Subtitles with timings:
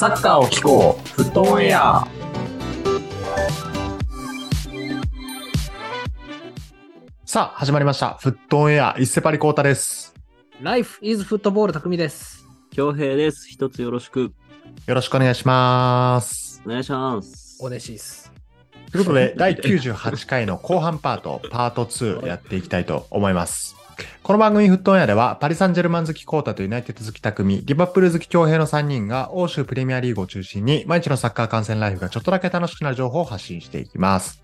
[0.00, 2.08] サッカーを聞こう、フットオンエア。
[7.26, 8.14] さあ、始まりました。
[8.14, 10.14] フットオンエア、一世パリコータです。
[10.62, 12.46] Life is Football 匠です。
[12.70, 13.46] 恭平です。
[13.46, 14.32] 一つよろしく
[14.86, 16.62] よろしくお願いします。
[16.64, 17.58] お願いします。
[17.60, 18.32] お願いします。
[18.92, 23.76] ということで、第98回の後半パート、パート2やっていきたいと思います。
[24.22, 34.42] この番組フットオンエアでは、パリ・サンジェルマン好きコータとユナイテッド好き匠、リバプール好き強兵の3人が、欧州プレミアリーグを中心に、毎日のサッカー観戦ライフがちょっとだけ楽しくなる情報を発信していきます。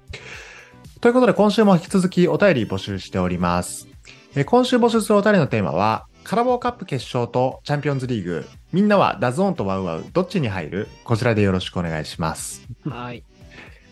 [1.00, 3.87] ということで、今週も引き続きお便り募集しております。
[4.34, 10.88] えー今週募集するお便りのテーマは、カラバオカップ決勝とチャンピオンズリーグ、みんなはダゾーンとワウワウ、どっちに入る？
[11.05, 12.66] こちらでよろしくお願いします。
[12.84, 13.23] はい。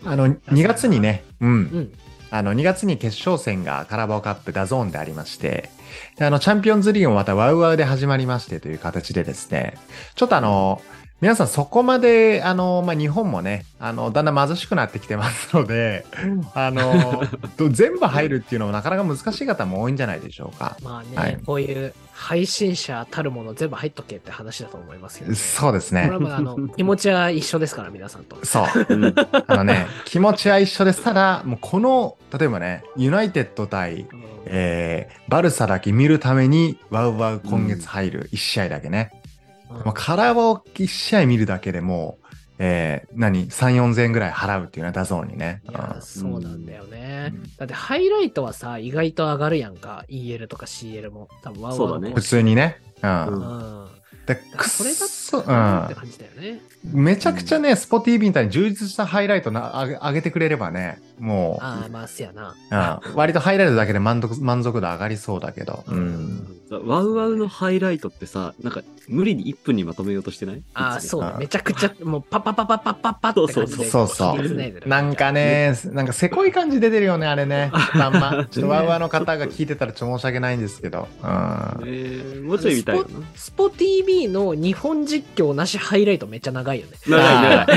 [0.03, 1.93] あの、2月にね、うん、うん。
[2.37, 5.69] あの、2月に決勝戦がカラバオカップダゾーンでありまして、
[6.19, 9.75] あの、チャンピオンズリーグもまたワウワウで始まりましてという形でですね、
[10.15, 10.81] ちょっとあの、
[11.25, 16.05] 皆さんそこまで、あの、まあ、日本もね、あの、だんだん貧しくなってきてますので、
[16.53, 17.23] あの、
[17.57, 20.77] ど 全部入るっていうのもなかなか難しい方も多いんじゃないでしょうか。
[20.83, 25.35] まあね、はいこういう配信者たるもの全部入っとけって話だと思いますけど、ね。
[25.35, 26.21] そうですねこれは。
[26.21, 28.37] まああの 気持ちは一緒ですから、皆さんと。
[28.45, 28.85] そう。
[28.87, 29.15] うん
[29.47, 31.03] あのね、気持ちは一緒です。
[31.03, 39.24] ただ、もうこの、例えばね、ユナイテッド対、うんえー、バルサだけ見るために、ワウワウ今月入る1試合だけね。
[39.69, 42.25] うんまあ、カラーを1試合見るだけでもう、
[42.59, 45.61] えー、何 ?3、4000円ぐらい払うっていうね、ダゾーンにね。
[45.69, 50.05] いや、そうなんだよね、うんだってハイライトはさ、意外と上がるやんか。
[50.09, 51.27] EL とか CL も。
[51.41, 52.81] 多分ワウワウそうだね普通にね。
[53.01, 53.27] うん。
[53.27, 53.87] うんうん。
[54.25, 56.61] で、くそれだそ、っって感じだよね。
[56.93, 57.03] うん。
[57.03, 63.01] めちゃくちゃね、スポ TV みたいに充実したハイライトな上げ上げてくれればね、もああ、まあ、せやな。
[63.03, 65.83] う、うん、割とハイライトだけで満足満足度上がりそうだけど。
[65.87, 66.47] うん。
[66.69, 70.63] ワウワウのハイライトってさ、なんか無理に1分にまとめようとしてない？
[70.73, 71.37] ああ、そうねあ。
[71.37, 73.85] めちゃくちゃ、もうパパパパパパパって感じで。
[73.85, 77.71] そうそう切り繋いでるなんかね、なんかせこい感じ出てるよね、あれね。
[77.73, 78.47] あんま。
[78.49, 81.07] ちょっとワウワウの方が聞いてたらちょっと申し訳ないんですけど。
[81.21, 81.29] うん。
[81.85, 83.09] えー、もうちょい見たいよな。
[83.35, 86.93] スポ TV の日本実況なしハイライトめっちゃ長いよね。
[87.07, 87.67] 長い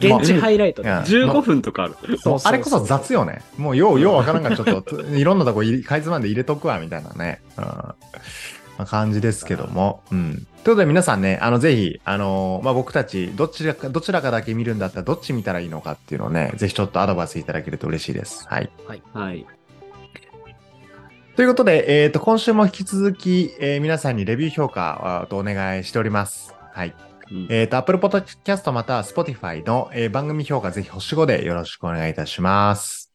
[0.00, 0.18] 長い。
[0.18, 0.88] 現地ハイライトで。
[0.88, 1.92] うん15分とかある。
[1.92, 3.42] もうそうそうあれこそ雑よね。
[3.58, 7.40] もうよう、ようわからんからちょっと、いろんなとこかいつまんで入れとくわ、みたいなね。
[7.56, 7.64] うん。
[7.64, 7.94] ま
[8.78, 10.02] あ、感じですけども。
[10.10, 10.34] うん。
[10.34, 18.46] ということで皆さんね、あの、ぜひ、あのまあ、僕たち、どちらか、どちらかだけ見るんだったらどっち見たらいいのかっていうのをね、ぜひちょっとアドバイスいただけると嬉しいです。
[18.48, 18.70] はい。
[19.12, 19.46] はい。
[21.36, 26.54] ということで、えっ、と、今週も引き続き、えー皆さんにレビュー評価あとお願いしております。
[26.72, 26.94] はい。
[27.30, 33.13] うんえっ、と、Apple Podcast または Spotify の、えー番組評価ぜひ星5でよろしくお願いいたします。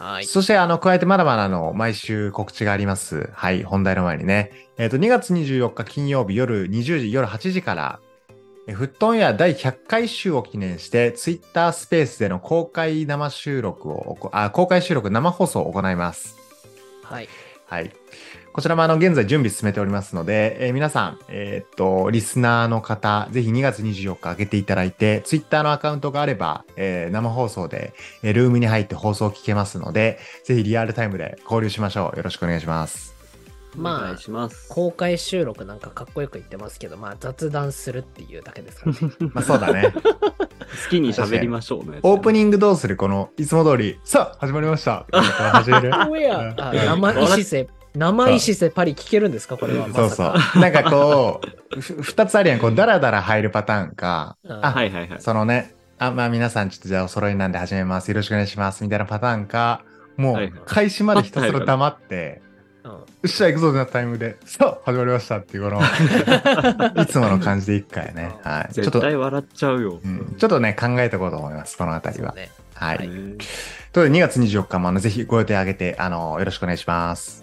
[0.00, 0.24] はい。
[0.24, 3.28] そして、あの、加えてまだまだあの、毎週告知があります。
[3.34, 4.50] はい、本題の前にね。
[4.78, 8.00] えっ、と、2月24日金曜日夜20時、夜8時から、
[8.66, 16.38] えーフットオンエア第100回週を記念して、Twitter スペースでの公開生収録を行、あ、公開収録生放送を行います。
[17.02, 17.28] はい。
[17.66, 17.92] はい。
[18.52, 27.94] こちらもあの、現在準備進めておりますので、えー皆さん、えーっと、リスナーの方、ぜひ2月24日上げていただいて、ツイッターのアカウントがあれば、えー生放送で、
[28.24, 32.16] えールームに入って放送を聞けますので、ぜひリアルタイムで交流しましょう。
[32.16, 33.14] よろしくお願いします。
[33.76, 34.68] おまあ願いします。
[34.68, 39.14] 公開収録なんかかっこよく言ってますけど、まあ雑談するっていうだけですからね。
[39.32, 39.92] まあそうだね。
[39.92, 42.04] 好きに喋りましょうのやつ。
[42.04, 42.96] オープニングどうする？
[42.96, 45.06] この、いつも通り、さあ、始まりました。
[45.12, 45.92] 始める。
[45.94, 46.72] オンエア、あ
[47.94, 49.56] 生石瀬、生石瀬パリ聞けるんですか？
[49.56, 49.88] これは。
[49.92, 50.60] そうそう。
[50.60, 51.40] なんかこ
[51.76, 52.58] う、ふ二つあるやん。
[52.58, 55.20] こう、ダラダラ入るパターンか、うんあはいはいはい。
[55.20, 58.08] そのね、あ、まあ皆さんちょっとじゃあお揃いなんで始めます。
[58.08, 58.82] よろしくお願いします。
[58.84, 59.82] みたいなパターンか、
[60.16, 62.42] もはいうはい開始までひたすら黙って、
[63.22, 65.82] うっしゃ行くぞってなったタイミングで、さあ始まりましたっていうこの、
[67.02, 68.34] いつもの感じでいくかやね。
[68.42, 68.74] はい。
[68.74, 70.00] ちょっ絶と、対笑っちゃうよ。
[70.02, 71.76] うん、ちょっとね、考えておこうと思います。
[71.76, 72.30] このあたりは。
[72.30, 72.50] そうね。
[72.74, 72.98] はい。
[72.98, 73.38] はいというこ
[73.92, 77.39] とで2月24日もあのぜひご予定あげて、あの、よろしくお願いします。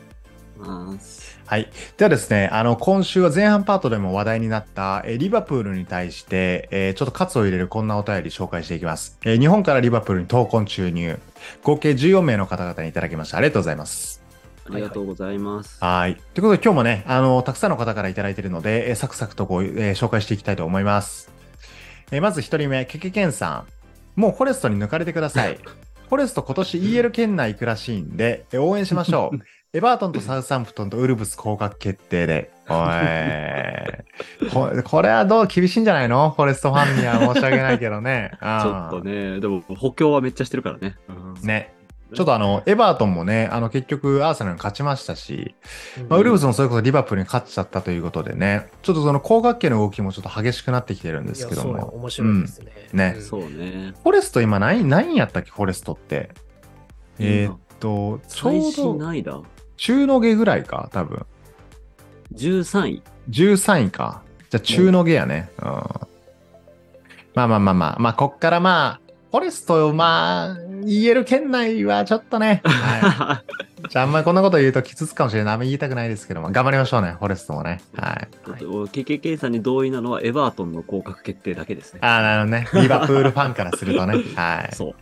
[0.57, 1.69] ますはい。
[1.97, 9.17] ではですね、あの、今週は前半パートでも話題になった、えーリバプールに対して、えーちょっと喝を入れるこんなお便り紹介していきます。
[9.23, 11.19] えー日本からリバプールに闘魂注入。
[11.63, 13.37] 合計14名の方々にいただきました。
[13.37, 14.21] ありがとうございます。
[14.69, 15.77] ありがとうございます。
[15.81, 16.15] はい。
[16.15, 21.31] ということで今日もね、あの、たくさんの方からいただいているので、えーサクサクとこう、えー紹介していきたいと思います。
[22.11, 23.63] えーまず一人目、ケケケンさ
[24.17, 24.19] ん。
[24.19, 25.57] もうフォレストに抜かれてください。
[26.09, 29.39] フォレスト今年 EL 圏内行くらしいんで、えー応援しましょう。
[29.73, 32.51] エバートンとサウサンプトンとウルブス降格決定で。
[32.69, 34.49] おい。
[34.49, 36.31] ここれはどう厳しいんじゃないの？
[36.31, 38.31] フォレストファンには申し訳ないけどね。
[38.41, 40.95] ちょっとね、でも補強はめっちゃしてるからね。
[41.43, 41.73] ね。
[42.15, 45.55] ちょっとあの、エバートンもね、あの、結局、アーセナルに勝ちましたし、
[46.07, 51.95] まあ、ウルブスもそれこそリバプールに勝っちゃったということでね、ちょっとその高学系の動きもちょっと激しくなってきてるんですけどいやそうよも。
[51.95, 52.71] 面白いですね。
[52.93, 53.93] うんねんそうね。
[54.01, 56.29] フォレスト今何位、何位やったっけ、フォレストって？
[57.19, 59.41] えーっと、ちょ最うど新ないだ。
[59.77, 61.25] 中の下ぐらいか、多分。
[62.33, 63.03] 13位。
[63.29, 64.21] 13位か。
[64.49, 65.49] じゃあ中の下やね。
[65.59, 65.65] うん。
[65.65, 69.01] まあまあまあまあ、まあ、こっからまあ、
[69.31, 72.61] フォレスト、まあ、言える県内はちょっとね。
[72.63, 73.87] はい。
[73.89, 75.53] じゃああんまりこんなこと言うと傷つくかもしれない。
[75.53, 77.81] あんまり言いたくないですけども、頑張りましょうね、フォレストもね。
[77.95, 78.27] はい。
[78.45, 81.99] KKK さんに同意なのはエバートンの降格決定だけですね。
[82.01, 82.67] ああ、なるほどね。
[82.81, 84.13] リバプールファンからするとね。
[84.35, 84.75] はい。
[84.75, 84.95] そう。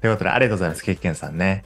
[0.00, 1.64] ということで、ありがとうございます、ケッケンさんね。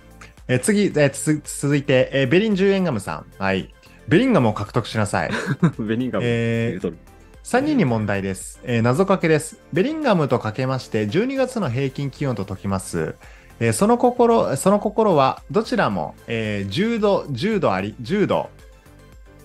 [0.48, 3.26] えー次、えーつ続いて、えーベリン・ジュエンガムさん。
[3.38, 3.72] はい。
[4.08, 5.30] ベリンガムを獲得しなさい。
[5.78, 6.24] ベニンガム。
[6.26, 6.98] えー取る
[7.44, 8.60] 3人に問題です。
[8.64, 9.58] えー謎かけです。
[9.72, 13.14] ベリンガムとかけまして、12月の平均気温と解きます。
[13.60, 18.50] えーその心、その心は、どちらも、えー10度、10度あり、10度、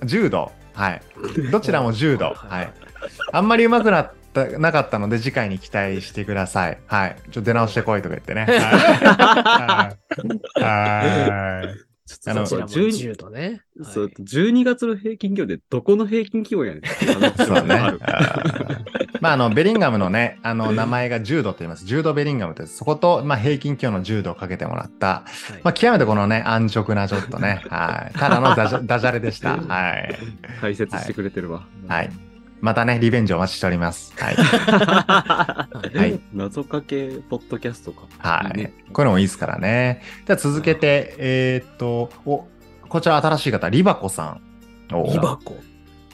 [0.01, 1.01] 10度、はい。
[1.51, 2.73] どちらも10度、 はい。
[3.31, 4.13] あんまり上手くなった、
[4.45, 6.77] なかったので、次回に期待してください。
[6.87, 7.15] はい。
[7.23, 8.45] ちょっと出直してこいとか言ってね。
[8.49, 9.95] は
[10.57, 10.61] い。
[10.61, 11.89] はい。
[12.25, 13.41] あのどちらも12 10度ね。
[13.41, 16.83] はいそう、12月の平均気温でどこの平均気温やねん
[17.37, 17.93] そうね。
[19.21, 21.85] まあ、あの、ベリンガムのね、あの、名前が10度と言います。
[21.85, 22.77] 10度ベリンガムです。
[22.77, 25.23] そこと、まあ、平均気温の10度をかけてもらった、は
[25.57, 28.17] いまあ、極めてこのね、安直なちょっとね、はい。
[28.17, 29.55] ただのダジャダジャレでした。
[29.55, 30.15] はい。
[30.59, 31.65] 解説してくれてるわ。
[31.87, 32.28] はい。
[32.61, 34.13] またね、リベンジをお待ちしております。
[34.17, 34.35] はい。
[35.97, 38.01] はい謎かけポッドキャストか。
[38.17, 38.57] はい。
[38.57, 40.01] ねこういうのもいいですからね。
[40.25, 42.45] じゃあ続けて、えーっと、お、
[42.89, 44.41] こちら新しい方、リバコさん。
[44.93, 45.57] おリバコ。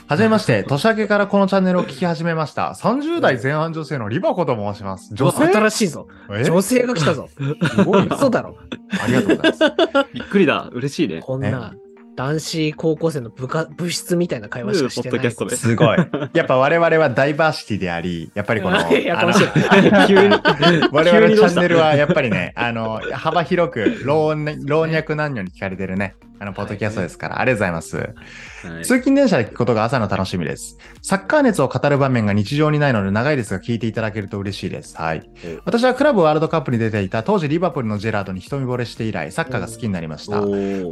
[0.07, 2.75] はじめまして、年明けからこのチャンネルを聞き始めました。
[2.77, 5.15] 30代前半女性のリバコと申します。
[5.15, 5.47] 女性？
[5.47, 6.07] 新しいぞ。
[6.31, 6.43] え？
[6.43, 7.27] 女性が来たぞ。
[7.75, 8.13] すごいな。
[8.15, 8.55] 嘘だろ。
[9.01, 10.07] ありがとうございます。
[10.13, 10.69] びっくりだ。
[10.73, 11.21] 嬉しいね。
[11.21, 11.73] こんな
[12.15, 15.31] 男子高校生の部下部室みたいな会話しかしてない。
[15.31, 15.97] すごい。
[16.33, 18.87] やっぱ我々はダイバーシティであり、やっぱりこの、 あの
[20.07, 20.35] 急に。
[20.91, 28.09] 我々のチャンネルはやっぱりね、あの、幅広く老若老若男女に聞かれてるね、あの、ポッドキャストですから、ありがとうございます。
[28.69, 30.77] はい通勤電車で聞くことが朝の楽しみです。
[31.01, 34.95] サッカー熱を語る場面が日常にないので長いですが聞いていただけると嬉しいです。
[34.97, 35.59] はいえ。
[35.65, 40.41] 私はクラブワールドカップに出ていた当時リバプールのジェラードに一目惚れして以来、サッカーが好きになりました。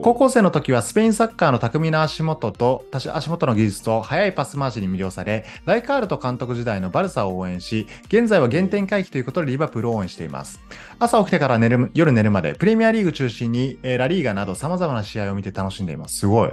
[0.02, 10.60] 高校生の時はスペインサッカーの巧みな足元と足足元の技術と速いパス回しに魅了され、ライカールト監督時代のバルサを応援し、現在は原点回帰ということでリバプールを応援しています。
[11.00, 16.19] 朝起きてから寝る夜寝るまでプレミアリーグ中心にえーラリーガなど様々な試合を見て楽しんでいます。
[16.19, 16.52] すごい。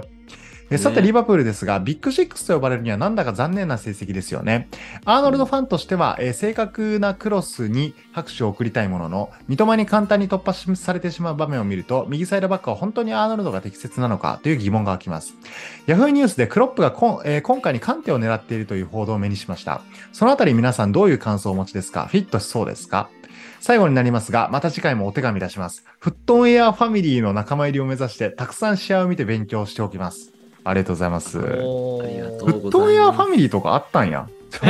[0.71, 4.69] えさて、ねリバプールですが、ビッグシックスと呼ばれるにはなんだか残念な成績ですよね。
[5.05, 15.35] アーノルドファンとしては、えー正確なクロスに拍手を送りたいものの、三笘に簡単に突破しされてしまう場面を見ると、右サイドバックは本当にアーノルドが適切なのかという疑問が湧きます。
[15.87, 19.81] ヤフーニュースでクロップがこん、えー今回に鑑定を狙っているという報道を目にしました。
[20.13, 22.05] そのあたり皆さんどういう感想をお持ちですか？
[22.05, 23.09] フィットしそうですか？
[23.59, 25.83] 最後になりますが、また次回もお手紙出します。
[25.99, 30.31] フットンエアファミリーの仲間入りを目指して、たくさん試合を見て勉強しておきます。
[30.63, 31.39] ありがとうございます。
[31.39, 34.27] フおありがとットンエアファミリーとかあったんや。
[34.61, 34.65] う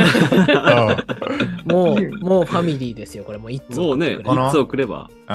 [1.68, 3.24] んもう、もうファミリーですよ。
[3.24, 3.78] これもう一つ。
[3.78, 5.10] もうね、この3つをくれば。
[5.28, 5.34] う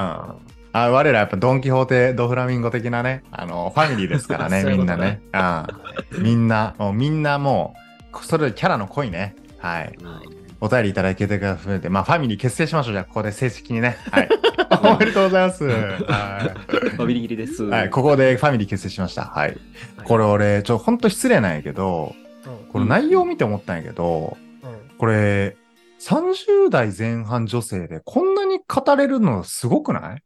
[0.72, 5.20] あ我らやっぱドン・キホーテ、ドフラミンゴ的なね、あの、ファミリーですからね、 みんなね。
[5.32, 6.22] うん。
[6.22, 7.74] みんな、もうみんなも
[8.14, 9.36] う、それぞれキャラの濃いね。
[9.58, 9.82] はい。
[10.02, 12.92] はいお便りいただけてくださって、まあ、ファミリー結成しましょう。
[12.92, 13.96] じゃあ、ここで正式にね。
[14.10, 14.28] はい。
[14.94, 15.64] おめでとうございます。
[15.64, 17.64] はファミリー切りです。
[17.64, 17.68] い。
[17.68, 17.90] はい。
[17.90, 19.24] ここでファミリー結成しました。
[19.24, 19.56] はい。
[20.04, 22.28] これ俺、ちょ、ほんと失礼なんやけど、うん
[22.72, 25.56] この内容を見て思ったんやけど、うんこれ、
[26.00, 30.22] 30代前半女性でこんなに語れるのすごくない？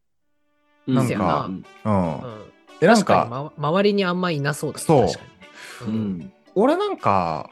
[0.88, 1.50] うん、なんか
[1.84, 2.22] うん
[2.80, 5.04] え、なん確か周りにあんまいなそうだねそ
[5.84, 7.48] ううん俺なんか、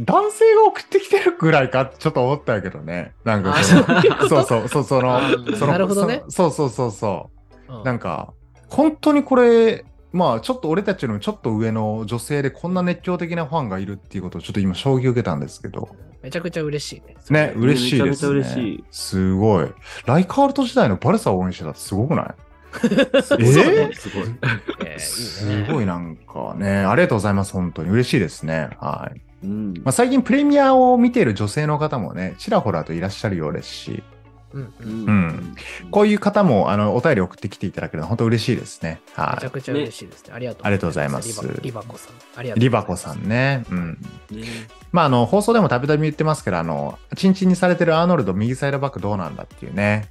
[0.00, 3.12] 男性が送ってきてるぐらいかってちょっと思ったけどね。
[3.24, 3.84] なんかあその、
[4.28, 5.20] そう そうそう、その
[5.56, 7.30] そのなるほどねそうそうそうそ
[7.68, 7.74] う。
[7.76, 8.32] うんなんか、
[8.68, 15.88] 本当にこれ、まあ、ちょっと俺たちよりもちょっと上の女性でこんな熱狂的なファンがいるっていうことをちょっと今衝撃を受けたんですけど。
[16.22, 17.16] めちゃくちゃ嬉しいね。
[17.48, 18.10] ね、嬉しいですね。
[18.10, 19.68] めちゃめちゃ嬉しいすごい。
[20.06, 22.26] ライカールト時代のバルサを応援してたってすごくない？
[22.74, 23.94] えー？
[23.94, 25.00] すごい。
[25.00, 27.52] す ねごいなんかね、ありがとうございます。
[27.52, 28.70] 本当に嬉しいですね。
[28.80, 29.20] はい。
[29.44, 34.02] うんまあ、最近プレミアを見ている女性の方もね、ちらほらといらっしゃるようですし、
[34.54, 35.56] うんううんん
[35.90, 39.00] こういう方もあのお便り送ってきていただけるのは本当嬉しいですね。
[39.12, 40.32] はめちゃくちゃ嬉しいですね。
[40.32, 42.14] ありがとうありがとうございますリバコさん。
[42.36, 42.50] ありい。
[42.50, 43.64] がとうリバコさんね。
[43.68, 43.98] うん。
[44.30, 44.46] ね
[44.92, 50.08] まあ、あの、放送でもたびたび言ってますけど、あの、チンチンにされてるアーノルド右サイドバックどうなんだっていうね。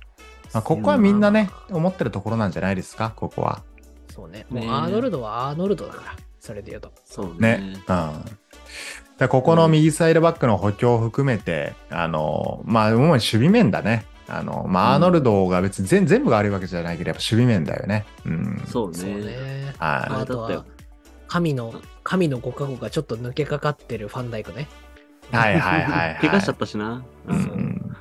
[0.53, 3.63] まあ、ここはみんなね、思ってるところなんじゃないですか、ここは。
[4.13, 4.45] そうね。
[4.49, 6.91] もうねアーノルドはアーノルドだから、それで言うと。
[7.05, 7.57] そうね。
[7.59, 7.83] ね。
[7.87, 8.25] うん。
[9.23, 14.05] でここの右サイドバックの補強を含めて、あの、まあ、主に守備面だね。
[14.27, 18.05] あの、まあ、アーノルドが別に全全部が悪いわけじゃないけど、やっぱ守備面だよね。
[18.25, 18.63] うん。
[18.67, 19.03] そうね。
[19.15, 19.75] ね。
[19.77, 20.65] はあとは、
[21.27, 24.67] 神の、神のご加護がちょっと抜けかかってるファンダイクね。
[25.31, 25.35] い。
[25.35, 26.17] はいはいはい、はい。
[26.19, 27.03] 怪我しちゃったしな。
[27.27, 27.95] うんうん。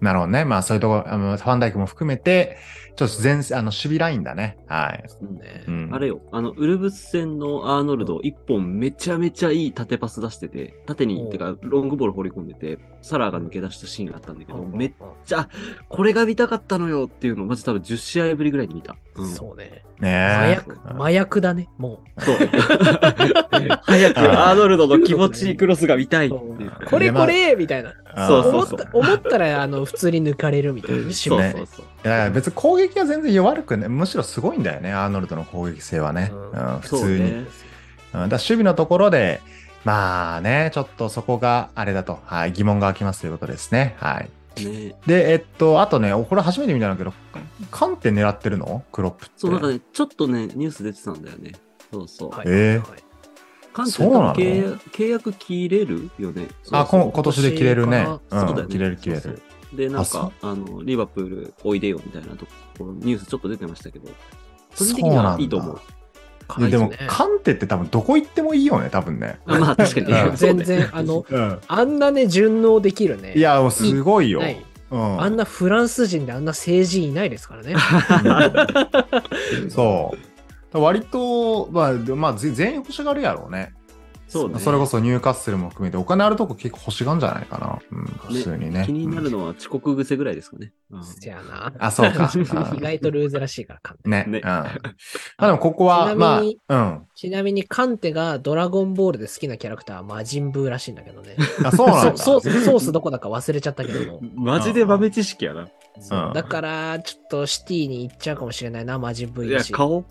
[0.00, 0.44] なるほどね。
[0.44, 2.58] まあ、そういうところ、あのファンダイクも含めて、
[2.96, 4.56] ちょっと前、あの、守備ラインだね。
[4.68, 5.04] はい。
[5.20, 5.90] うんねうん。
[5.92, 14.92] あれよ、あの、ウルブス戦のアーノルド、一本めちゃめちゃいい縦パス出してて、縦に、てか、ロングボール放り込んでて、サラーが抜け出したシーンがあったんだけど、うんめっ
[15.24, 15.48] ちゃ、
[15.88, 18.96] これが見たかったのよっていうのを、まず多分10試合ぶりぐらいに見た。
[19.16, 19.48] うん、そう。
[19.48, 19.84] そうね。
[19.98, 20.50] ね麻え。
[20.52, 22.00] 薬、麻薬だね、も
[23.82, 26.30] 早くアーノルドの気持ちいいクロスが見たい。
[26.30, 27.92] これこれみたいな。
[28.16, 31.02] そうそうそう思った思ったら、あの、普通に抜かれるみたいな。
[31.12, 31.86] そうそうそう。
[32.04, 36.30] いや別に攻撃は全然悪くね、むしろすごいんだよね、アーノルドの攻撃性はね。
[36.32, 37.24] ううん、普通に。
[37.24, 37.30] ね。
[37.30, 37.48] うん、だか
[38.12, 39.40] ら守備のところで、
[39.84, 43.96] まあね、ちょっとそこがあれだと、はい、疑問が湧きますということですね。
[43.98, 44.30] はい。
[44.64, 47.12] ねで、えっと、あとね、これ初めて見たんだけど、
[47.70, 48.82] カンテ狙ってるの？
[48.92, 49.34] クロップって。
[49.36, 51.52] そう、なんかね、ちょっとね、ニュース出てたんだよね。
[51.92, 52.30] そうそう。
[52.30, 53.03] はいえーはい
[53.74, 54.34] 関そうなの？
[54.34, 56.48] 契約契約切れるよね。
[56.70, 58.06] あ、こ今年で切れるね。
[58.06, 59.42] そうだよね切れる切れそうる。
[59.76, 64.08] で、なんか、あの、リバプールおいでよみたいなところ、ニュースちょっと出てましたけど、
[64.78, 65.80] 個人的にそうなんだはいいと思う。
[66.46, 69.40] 可愛いでもね、カンテって多分どこ行ってもいいよね、多分ね。
[69.46, 70.32] あまあ、確かにねう。
[70.32, 71.58] ん 全然、あの、うん。
[71.66, 73.34] あんなね、順応できるね。
[73.34, 74.40] いや、もうすごいよ。
[74.40, 74.64] ない。
[74.90, 75.20] うん。
[75.20, 77.74] あんなフランス人であんな政治いないですからね。
[79.70, 80.33] そう。
[80.80, 83.74] 割と、まあ、まあ、ぜ全員欲しがるやろうね。
[84.34, 84.58] そうね。
[84.58, 87.78] それこそニューカッスルも含めて、お金あるとこ結構欲しがんじゃないかな。
[87.90, 88.82] うん、普通にね。
[88.84, 90.72] 気になるうんのは遅刻癖ぐらいですかね。
[90.90, 91.72] うんじゃあな。
[91.78, 92.30] あ、そうか。
[92.76, 94.10] 意外とルーズらしいから、カンテ。
[94.10, 94.24] ね。
[94.26, 94.48] ねうん。
[94.48, 94.72] あ、
[95.40, 97.02] でもここは、 ちなまみにあ、うん。
[97.14, 101.36] ちなみにカンテがドラゴンボールで好きなキャラクターはマジンブーらしいんだけどね。
[101.64, 102.16] あ、そうなんだ。
[102.16, 104.20] ソースどこだか忘れちゃったけども。
[104.34, 105.68] マジで豆知識やな。
[106.10, 109.62] うんだから、ちょっとシティに行っちゃうかもしれないな、マジンブーいや。
[109.70, 110.04] 顔？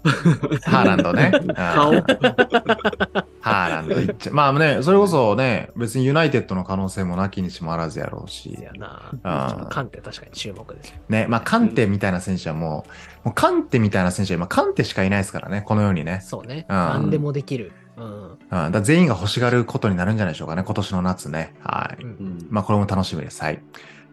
[0.63, 1.32] ハーランドね。
[1.44, 1.92] うん顔？
[3.44, 4.34] ハーランドいっちゃう。
[4.34, 8.58] まあね、それこそね、別にユナイテッドの可能性もなきにしもあらずやろうし。
[8.62, 9.68] やな。
[9.70, 10.96] カンテ確かに注目ですよ。
[11.10, 12.86] ね、まあ、カンテみたいな選手はも
[13.24, 16.22] う、もうカンテみたいな選手は今、カンテしかいないですからね、この世にね。
[16.24, 16.66] そうね。
[16.70, 17.74] うん何でもできる。
[17.98, 18.38] うん。
[18.66, 21.54] うん、だ全員が欲しがることになるんじゃないでしょうかね、今年の夏ね。
[21.62, 22.04] はい。
[22.04, 23.44] うんうんまあ、これも楽しみです。
[23.44, 23.62] はい。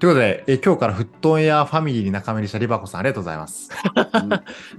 [0.01, 3.69] ということで、え今日からフットンエアファミリーに仲間入りしたリバコさん、ありがとうございます。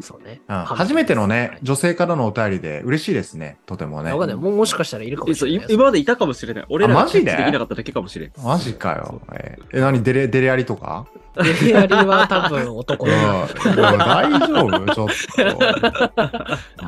[0.01, 0.41] そうね。
[0.49, 4.17] うん、初めてのね、はい女性からのお便りで嬉しいですね、とてもねわ。
[4.17, 4.35] かんない。
[4.35, 5.67] ももしかしたらいるかもしれない。
[5.69, 6.65] 今までいたかもしれない。
[6.69, 7.35] 俺らジで？
[7.35, 8.31] きなかっただけかもしれん。
[8.43, 9.21] マジかよ。
[9.31, 10.01] えーえ、何？
[10.01, 11.05] デレ、デレアリとか？
[11.35, 13.47] デリアリは多分男うんの。
[13.99, 14.95] 大丈夫？
[14.95, 16.83] ちょっと。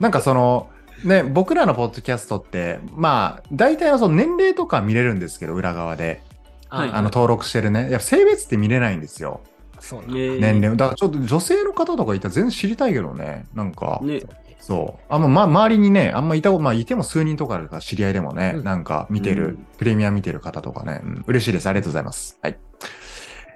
[0.00, 0.70] なんかその、
[1.04, 6.22] ね、僕らのポッドキャストって、まあ、大体のその年齢とか見れるんですけど、裏側で。
[6.70, 7.82] はいあの、登録してるね。
[7.82, 9.40] やっぱ性別って見れないんですよ。
[9.80, 10.76] そう年齢。
[10.76, 13.46] だからちょっと女性の方とかいたら全然知りたいけどね。
[13.54, 14.22] なんか、ね。
[14.58, 15.02] そう。
[15.08, 21.66] あんま、ま、周りにね、あんまいたこと、まあ、いても数人とかあるから知り合いでもね、うんなんか見てる、うんプレミア見てる方とかね、うん嬉しいです。
[21.68, 22.38] ありがとうございます。
[22.42, 22.58] はい。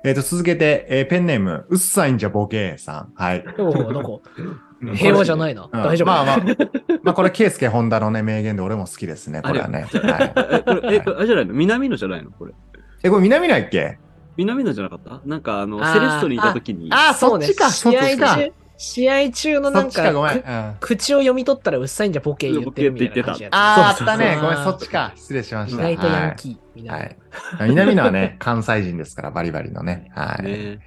[0.03, 3.13] えっ、と、続けて、えーペンネーム、うっさいんじゃボケーさん。
[3.15, 3.45] はい。
[3.59, 4.09] おおなんか
[4.95, 5.65] 平和じゃないな。
[5.65, 6.07] うん大丈夫。
[6.09, 6.39] まあまあ、
[7.03, 9.83] まあこれ、ケイスケホンダのね、名言で俺も好きですね、これはね。
[9.83, 11.53] はい、え、これ、え、これあれじゃないの？
[11.55, 12.31] 南野じゃないの？
[12.31, 12.55] これ。
[13.05, 13.99] え、これ南だっけ？
[14.37, 15.21] 南野じゃなかった？
[15.27, 16.91] なんか、あの、あーセレストにいた時に。
[16.91, 18.17] ああ、そっちか、そっ試合。
[18.17, 20.39] 中、試合中のなんそっちか、ごめん。
[20.39, 24.33] うか、ん、口を読み取ったらうっさいんじゃボケ言ってるみたいな感じやあー、つあったね。
[24.35, 25.13] そうごめん、そっちか。
[25.17, 25.89] 失礼しました。
[25.89, 26.57] 意外とヤンはキー。
[26.75, 26.89] みんい。
[26.89, 27.17] なはい。
[27.69, 30.11] 南野はね、 関西人ですから、バリバリのね。
[30.15, 30.43] はい。
[30.43, 30.79] ね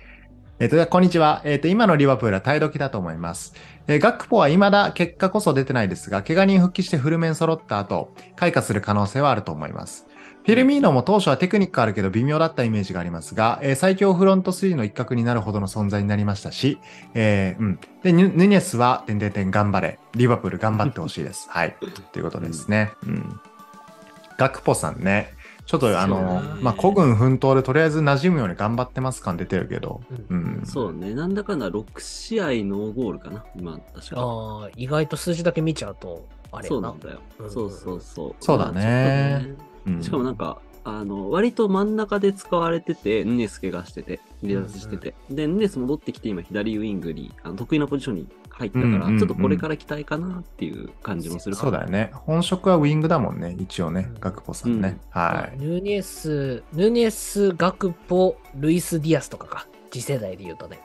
[0.59, 1.41] えっ、と、こんにちは。
[1.45, 3.53] えっ、と、今のリバプールは耐え時だと思います。
[3.87, 10.06] えーガックポは未だ結果こそ出てないですが、怪我人復帰してフル面揃った後、開花する可能性はあると思います。
[10.47, 16.79] フィルミーノも当初はテクニックあるけど微妙だったイメージがありますが、えー最強フロント3の一角になるほどの存在になりましたし、
[17.15, 17.79] えーうん。
[18.01, 19.99] で、ヌヌニェスは、てんてんてん頑張れ。
[20.15, 21.47] リバプール頑張ってほしいです。
[21.51, 21.75] はい。
[22.13, 22.93] ということですね。
[23.05, 23.39] うん。
[24.37, 25.33] ガクポさんね。
[25.65, 29.99] ちょっとあのまあ、孤軍奮闘でとりあえず馴染むように頑張ってます感出てるけど、
[30.29, 30.61] うん。
[30.63, 31.13] そうね。
[31.13, 34.21] なんだかんだ6試合ノーゴールかな今、確か。
[34.21, 36.99] ああ、意外と数字だけ見ちゃうと、あれそうなん。
[37.01, 37.19] だよ。
[37.39, 38.35] うんそうそうそう。
[38.39, 39.55] そうだね
[40.01, 45.15] しかもなんか、あの、割と真ん中で使われてて、ヌネス怪我してて、離脱してて。
[45.29, 52.11] で、ヌネス戻ってきて今左ウイングに、あの得意なポジションに入ったから、うんうんうんちょっとこれから期待かなっていう感じもするそうだよね。
[52.13, 54.97] 本職はウィングだもんね、一応ねう、んガクポさんね。
[55.09, 55.57] はい。
[55.59, 59.67] ヌニエス、ヌニエス、ガクポ、ルイス・ディアスとかか。
[59.91, 60.79] 次世代で言うとね。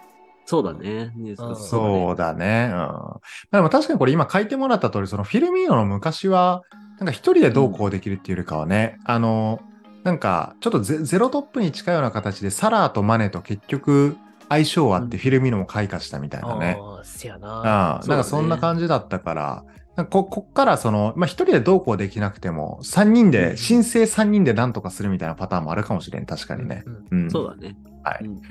[0.45, 1.13] そうだね。
[1.57, 2.71] そうだね。
[2.73, 3.21] うん。
[3.53, 6.63] でも確かにこれ今書いてもらった通り、そのフィルミーノの昔は、
[6.99, 9.61] なんか一人でどうこうできるっていうよりかはね、あの、
[10.05, 14.17] なんかちょっとゼゼロトップに近いような形でサラーとマネと結局
[14.49, 16.79] 相性あってフィルミーノも開花したみたいなね。
[16.81, 17.49] ああ、せやな。
[17.49, 19.65] ああ、そうだねなんかそんな感じだったから、
[20.11, 26.85] ここっからその、まあ、一人でどうこうできなくても、三人で、申請三人で何とかするみたいなパターンもあるかもしれん、確かにね。
[26.87, 27.31] うんうん。
[27.31, 27.77] そうだね。
[28.03, 28.43] はいうんうん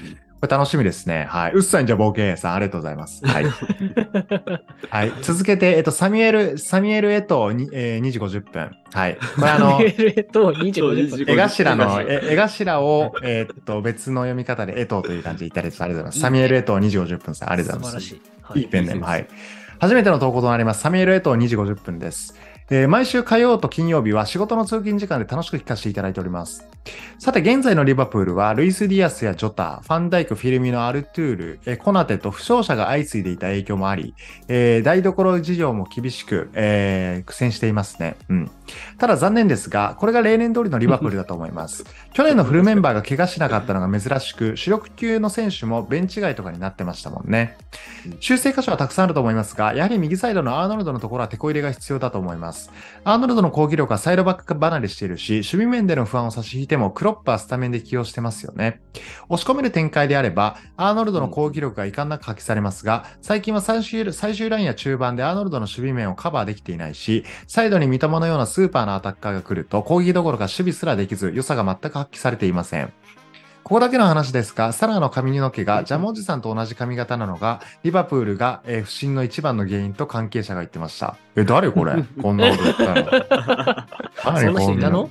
[0.42, 1.28] これ楽しみですね。
[1.30, 1.52] はい。
[1.52, 3.24] うっさんじゃ冒険さん、ありがとうございます。
[3.24, 3.46] はい。
[4.90, 5.14] はい。
[5.22, 8.72] 続けて、えっと、サミュエル、サミュエルエトに、えー、2時50分。
[8.92, 9.20] はい。
[9.36, 11.36] これあの、メールと25 そう分。
[11.36, 16.20] 絵頭の、絵頭え絵頭を、えーっと、別の読み方で、エトという感じで言ったりありがとうございます。
[16.20, 18.08] サミュエルエト2時50分さん、ありがとうございます。
[18.08, 18.60] 素晴らしい。
[18.62, 19.06] いいペンネーム。
[19.06, 19.28] はい。
[19.78, 20.82] 初めての投稿となります。
[20.82, 22.36] サミュエル・エトー2時50分です。
[22.74, 26.66] えー毎週火曜と金曜日は仕事の通勤時間で楽しく聞かせていただいております。
[27.20, 34.16] さて、現在のリバプールは、ルイス・ディアスやジョタ、ファンダイク、フィルミの、アルトゥール、えーコナテと負傷者が相次いでいた影響もあり、
[34.48, 38.16] えー台所事情も厳しく、えー苦戦していますね。
[38.30, 38.52] うん。
[38.98, 41.86] ただ残念ですが、これが例年通りのリバプールだと思います。
[42.14, 47.58] 去年のフルメンバーが怪我しなかったのが珍しく、主力級の選手もベンチ外とかになってましたもんね。
[48.20, 52.72] 修正箇所はたくさんあると思いますが、やはり右サイドのアーノルドのところは手こ入れが必要だと思います。
[53.04, 58.82] アーノルドの攻撃力はサイドバック離れしているし、守備面での不安を差し引いても、クロップはスタメンで起用してますよね。
[59.30, 72.92] 押し込める展開であれば、アーノルドの攻撃力が遺憾なく発揮されますが、最近は最終最終ラインや中盤でアーノルドの守備面をカバーできていないし、サイドに三笘のようなスーパーなアタッカーが来ると、攻撃どころか守備すらできず、良さが全く発揮されていません。
[73.64, 81.16] ここだけの話ですが、サラの髪の毛がジャムおじさんと同じ髪型なのが、リバプールが、えー不振の一番の原因と関係者が言ってました。
[81.36, 81.94] え、誰これ？
[82.22, 83.86] こんなこと言ったの
[84.24, 85.10] そんな人いたの？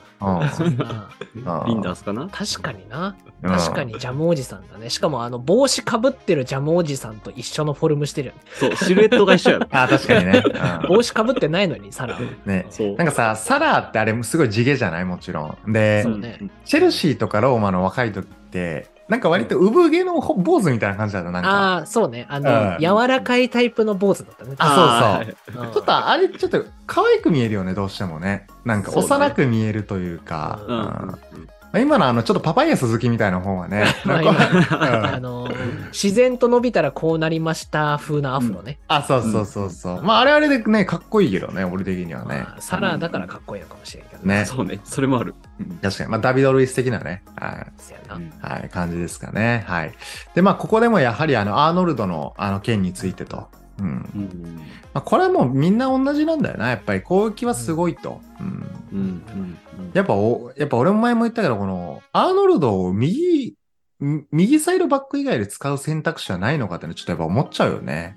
[1.66, 2.28] リンダースかな？
[2.28, 3.16] 確かにな。
[3.42, 4.90] うん確かにジャムおじさんだね。
[4.90, 8.40] しかもあの帽子かぶってるジャムおじさんと一緒のフォルムしてるよね。
[8.52, 9.66] そう、シルエットが一緒やろ。
[9.72, 10.42] あ、確かにね。
[10.44, 12.20] うん帽子かぶってないのに、サラは。
[12.44, 12.66] ね。
[12.68, 12.96] そう。
[12.96, 15.04] なんかさ、サラーってあれすごい地毛じゃない？
[15.06, 15.72] もちろん。
[15.72, 21.48] でそ、うねチェルシーとかローマの若い時って、なんか割と産毛の坊主みたいな感じだった、なんか。
[21.50, 22.26] ああ、そうね。
[22.30, 24.54] あうんの、柔らかいタイプの坊主だったね。
[24.58, 28.46] あそううんちょっとあれ、ちょっと可愛く見えるよね、どうしてもね。
[28.64, 30.60] なんかそうね幼く見えるというか。
[30.66, 33.84] うんうんうんまあ今のあの、ちょっとパパイヤ鈴木みたいな方はね。
[34.04, 35.48] まあなんか今うんあの、
[35.92, 38.80] 自然と伸びたらこうなりました風なアフロね。
[38.88, 40.02] あ、そうそうそうそう。
[40.02, 42.54] まああれあれでね、かっこいいけどね、俺的にはねま。
[42.58, 45.34] あサラだからかっこいいのかもしれんけどねそうね、それもある。
[45.82, 46.10] 確かに。
[46.10, 47.22] まあダビド・ルイス的なね。
[47.36, 47.66] はい。
[47.78, 48.16] そうやな。
[48.16, 49.64] うんはい、感じですかね。
[49.66, 49.92] はい。
[50.34, 53.48] で、まあ、ここでもやはり、あの、アーノルドの、あの、件についてと。
[53.80, 54.10] うん。
[54.14, 54.56] うん
[54.92, 56.70] まあ、これはもうみんな同じなんだよな。
[56.70, 58.20] やっぱり攻撃はすごいと。
[58.40, 58.46] うん。
[58.92, 59.58] うんうん
[59.92, 63.56] やっぱお、やっぱ俺も前も言ったけど、この、アーノルドを右、
[64.04, 68.16] ん右サイドバック以外で使う選択肢はないのかってのちょっとやっぱ思っちゃうよね。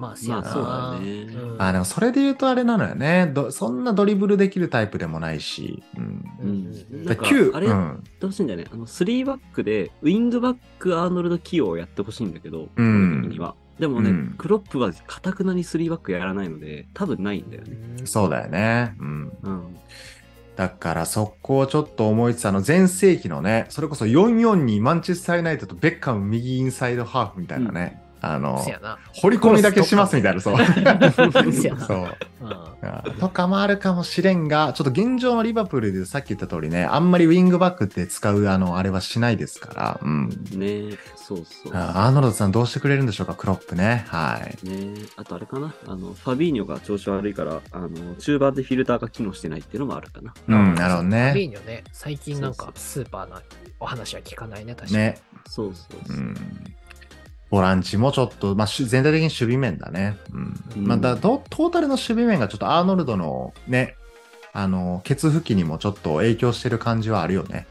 [0.00, 0.28] まあ。
[0.28, 3.30] まあそうだねうんあでもそれで言うとあれなのよね。
[3.32, 5.82] どそんなドリブルできるタイプでもないし。
[5.96, 6.24] うん。
[6.40, 7.04] うん。
[7.04, 8.66] だなんか9、あれやってほしいんだよね。
[8.72, 13.54] あの、3バックで、ウィングバックアーノルド起用をやってほしいんだけど、うんには。
[13.78, 17.76] でもね、うんクロップはかたくなに3バックやらないので、多分ないんだよね。
[18.04, 18.96] そうだよね。
[18.98, 19.32] うん。
[19.42, 19.76] うん。
[20.56, 28.64] だからそこをちょっと思いつつ、あの前世紀のね、それこそ4-4にマンチェスターユナイテッドとベッカム右インサイドハーフみたいなね、あの。
[29.14, 30.56] 掘り込みだけしますみたいな、そう。
[30.62, 32.16] そう。
[32.42, 40.28] うとかもあるかもしれんが、ちょっと現状のリバプールでさっき言った通りね、あんまりウィングバックって使う、あの、あれはしないですから、うん。
[40.54, 41.72] ねそうそう。
[41.74, 44.04] あアーノルドさんどうしてくれるんでしょうか、クロップね。
[44.08, 44.68] はい。
[44.68, 50.34] ねあとあれかなあの、ファビーニョが調子悪いから、あの、中盤でフィルターが機能してないっていうのもあるかな。
[50.48, 51.56] うん、なるほどファビね。
[51.56, 53.42] ーニョね、最近なんかスーパーな
[53.78, 55.04] お話は聞かないね、確かに。
[55.04, 55.18] ね。
[55.46, 56.16] そうそうそう。
[56.16, 56.34] うん。
[57.50, 60.16] ボランチもちょっと、まあ、し全体的に守備面だね。
[60.32, 60.54] うん。
[60.76, 63.96] うんまあ、だトトータルの守備面がちょっとアーノルドのね、
[64.52, 67.66] あの、ケツ付近にもちょっと影響してる感じはあるよね。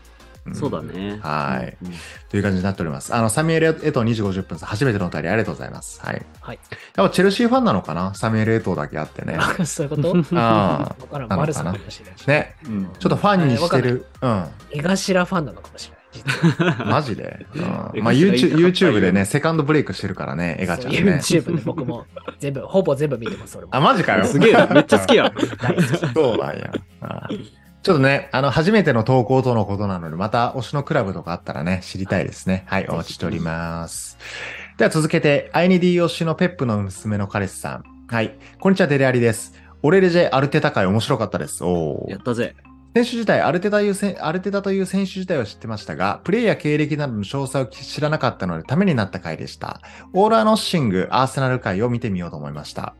[0.49, 1.19] んそうだね。
[1.21, 1.93] はいうん。
[2.29, 3.13] という感じになっております。
[3.13, 6.01] あの、サミュエル・エトー2時50分さん、初めてのお便りありがとうございます。
[6.01, 6.25] はい。
[6.41, 6.59] はい。
[6.95, 8.13] やっぱチェルシーファンなのかな？
[8.15, 9.37] サミュエル・エトーだけあってね。
[9.39, 10.15] あ そういうこと？
[10.35, 11.27] あ わからん。
[11.27, 11.37] なのかな？
[11.37, 12.25] バルサかもしれないし。
[12.27, 12.55] ね。
[12.65, 14.05] うんちょっとファンにしてる。
[14.21, 14.45] うん。
[14.71, 15.98] 江頭ファンなのかもしれない。
[16.85, 17.45] マジで？
[17.55, 17.61] うん、
[17.95, 20.99] 江まあ YouTube, よ YouTube でね、セカンドブレイクしてるからね、エガちゃんね。
[20.99, 22.05] YouTube で僕も
[22.39, 23.75] 全部、 ほぼ全部見てます、俺も。
[23.75, 24.25] あ、マジかよ。
[24.25, 25.31] すげえな、 めっちゃ好きや。
[26.13, 26.71] そうなんや。
[27.01, 27.29] あ
[27.81, 32.65] ちょっとね、あの、初めての投稿とのことなので、また推しのクラブとかあったらね、知りたいですね。
[32.67, 34.17] はい、お待ちしております。
[34.77, 37.83] では続けて、アイニディ推しのペップの娘の彼氏さん。
[38.07, 38.35] はい。
[38.59, 39.53] こんにちは、デレアリです。
[39.81, 41.63] オレレジェ・アルテタ会面白かったです。
[41.63, 42.53] おーやったぜ。
[42.95, 49.82] 選手自体アルテタいうアルテタという選手自体は知ってましたが、プレイや経歴などの詳細を知らなかったのでためになった回でした。
[50.13, 52.95] オーラーノッシング、アーセナル回を見てみようと思いました。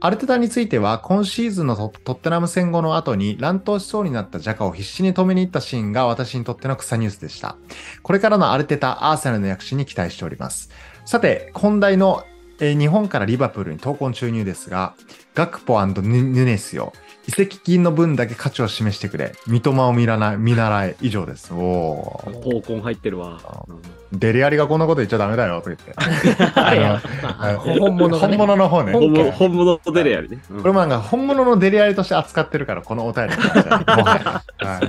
[0.00, 7.56] アルテタについては、今シーズンのトッテナム戦後の後に乱闘しそうになったジャカを必死に止めに行ったシーンが私にとっての草ニュースでした。
[8.02, 10.70] これからのアルテタ、アーセナルの躍進に期待しております。
[11.04, 12.24] さて、本題の、
[12.60, 14.94] えー日本からリバプールに闘魂注入ですが、
[15.34, 16.92] ガクポヌヌネスよ。
[17.28, 19.34] 移籍金の分だけ価値を示してくれ。
[19.46, 20.96] 三笘を見らない、見習え。
[21.02, 21.52] 以上です。
[21.52, 22.40] おー。
[22.40, 23.38] 闘魂入ってるわ。
[23.68, 25.92] うんデリアリがこんなこと言っちゃダメだよ、と言って。
[27.78, 28.18] 本物。
[28.18, 28.92] 本物の方ね。
[28.94, 30.42] 本本物のデレアリね。
[30.50, 33.40] うんこれもなんか本物のデリアリとして扱ってるから、このお便り そ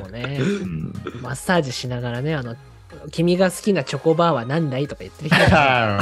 [0.07, 0.37] うね。
[0.39, 2.55] うんマッサージしながらね、あの、
[3.11, 5.99] 君が好きなチョコバーは何だいとか言ってる 人がは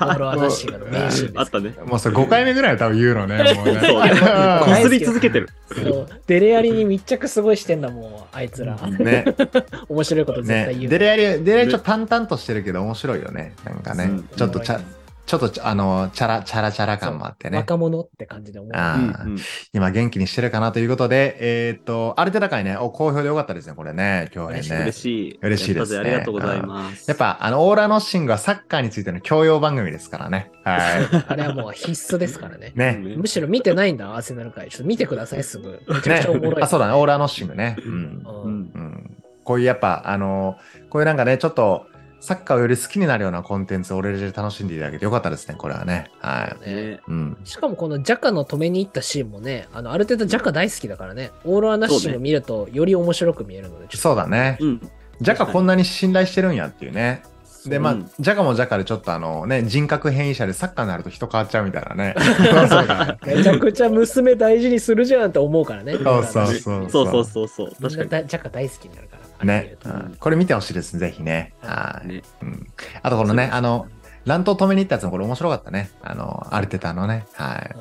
[0.00, 1.68] オーロアナッシングの名シーンですあったね。
[1.70, 3.36] いもうそれ5回目ぐらいは多分言うのね。
[3.54, 4.10] もうねそうね。
[4.64, 5.48] こすり続けてる。
[5.74, 8.00] そうデレアリに密着すごいしてんだも
[8.32, 8.76] ん、あいつら。
[8.76, 9.24] ね。
[9.88, 10.80] 面白いこと絶対ね。
[10.80, 10.90] 言う。
[10.90, 13.54] デレアリ、デレアリちょっと淡々としてるけど面白いよね。
[13.64, 14.04] なんかね。
[14.04, 14.80] うんちょっとちゃ、
[15.24, 17.58] ちょっとあの、チャラ、チャラチャラ感もあってね。
[17.58, 18.72] 若者って感じで思う。
[18.74, 19.38] あーうんうん
[19.72, 24.76] 今元気にしてるかなということで、えーっと、アルテタ会ね、お好評でよかったですね、これね、今日ね。
[24.82, 25.38] 嬉しい。
[25.40, 27.08] 嬉しいですねありがとうございます。
[27.08, 30.50] やっぱ、あの、オーラノッシングはサッカーについての教養番組ですからね。
[30.64, 30.78] は
[31.28, 32.78] あれはもう必須ですからねい。。
[32.78, 33.00] ね。
[33.16, 34.68] むしろ見てないんだ、アーセナル会。
[34.68, 35.80] ちょっと見てください、すぐ。
[35.88, 36.62] めちゃくねちゃおもろい。
[36.62, 37.76] あ、そうだね、オーラノッシングね。
[37.84, 37.92] うん。
[37.92, 39.16] うんうん。
[39.44, 40.56] こういうやっぱ、あの、
[40.90, 41.86] こういうなんかね、ちょっと、
[42.22, 46.08] サッカーをより好きになるようなコンテンツを俺で楽しんでいただけてよかったですね、これはね。
[46.20, 46.70] はい。
[46.70, 47.36] ねねうん。
[47.42, 54.56] しかもこのジャカの止めに行ったシーンもね、あの、ある程度ジャカ大好きだからね、オーロアナッシング見るとより面白く見えるので、そうだね。
[54.60, 54.90] うん。
[55.20, 57.24] ジャカこんなに信頼してるんやっていうね。
[57.66, 62.14] で、まあうん、ジャカもジャカでちょっとあのね、人格変異者でサッカーになると人変わっちゃうみたいなね。
[62.68, 65.94] そうだねとめちゃくちゃ娘大事にするじゃんって思うからね。
[65.94, 67.70] そうそうそうそうそうそうそう。
[67.82, 69.21] 確かなだジャカ大好きになるから。
[69.44, 71.54] ね、うんこれ見てほしいです、ぜひね。
[71.60, 72.06] はい。
[72.08, 72.14] に。
[72.16, 72.66] ねうん
[73.02, 73.86] あとこのね、あの、
[74.24, 75.90] 乱闘止めに行ったやつもこれ面白かったね。
[76.02, 77.26] あの、アルテタのね。
[77.34, 77.74] はい。
[77.74, 77.80] と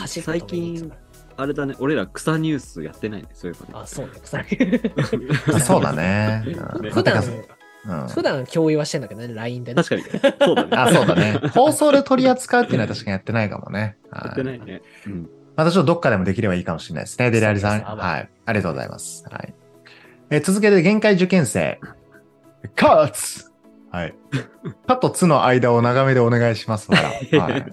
[0.00, 0.92] うん最近
[1.36, 3.88] あれだね、俺ら草ニュースやってないね、そういえばらあ、ね。
[3.88, 4.12] そうね。
[4.22, 4.38] 草
[5.56, 6.44] あそうだね。
[6.46, 7.28] うん普段、う
[8.04, 9.82] ん普段共有はしてんだけどね、LINE でね。
[9.82, 10.34] 確かに。
[10.40, 10.68] そうだね。
[10.76, 11.40] あ、そうだね。
[11.52, 13.96] 放送で取り扱うっていうのは確かにやってないかもね。
[14.12, 14.82] やはってないね。
[15.06, 15.28] うん。
[15.56, 17.30] またちょっとどっかでもできればいいかもしれないですね。
[17.30, 17.82] デリアリさん。
[17.82, 18.28] はい。
[18.46, 19.24] ありがとうございます。
[19.28, 19.54] はい。
[20.32, 21.78] えー続けて、限界受験生。
[22.74, 23.50] カツ
[23.90, 24.14] はい。
[24.88, 26.88] カとツの間を長めでお願いします。
[26.92, 26.96] は
[27.50, 27.64] い。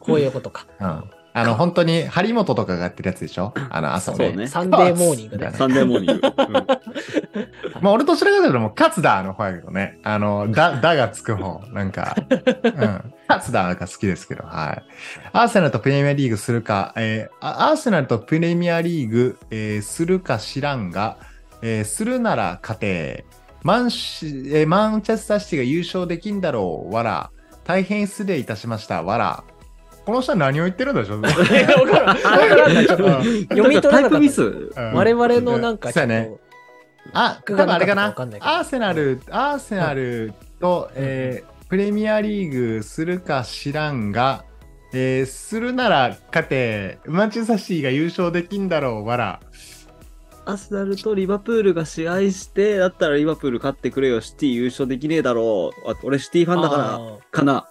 [0.00, 0.66] こういうことか。
[0.80, 1.04] うん。
[1.32, 3.54] あの、本当に、張本とかがやってるやつでしょ？
[3.70, 4.16] あの、朝ね。
[4.16, 4.46] そうね。
[4.48, 5.58] サンデーモーニングでカツ。
[5.58, 6.26] サンデーモーニング。
[6.26, 7.38] う
[7.78, 10.00] んまあ、俺と白らかというともう、カツダーの方やけどね。
[10.02, 11.60] あの、だ、だがつく方。
[11.72, 12.16] なんか、
[12.64, 13.14] うん。
[13.28, 14.82] カツダーが好きですけど、はい。
[15.32, 21.16] アーセナルとプレミアリーグするか、えーあアーセナルとプレミアリーグ、えーするか知らんが、
[21.62, 23.24] えーするなら勝て。
[23.62, 26.94] マンシ、えーマンチェスターシティが優勝できんだろう。
[26.94, 27.30] わら。
[27.64, 29.02] 大変失礼いたしました。
[29.02, 29.44] わら。
[30.06, 31.42] この人は何を言ってるんでしょう 読
[33.68, 34.18] み取らなかった。
[34.18, 34.70] ミス。
[34.74, 36.40] 我々のなんかうやねと、
[37.12, 44.42] あ、多分あれかなアーセナル、アーセナルと、えープレミアリーグするか知らんが、
[44.92, 49.38] えーするなら勝て、マンチェスターシティが優勝できんだろう、わら。
[50.46, 55.90] アスナルとリバプールが試合して、だったらリバプール勝ってくれよ、シティ優勝できねえだろう。
[55.90, 57.66] あ俺シティファンだから、あかな。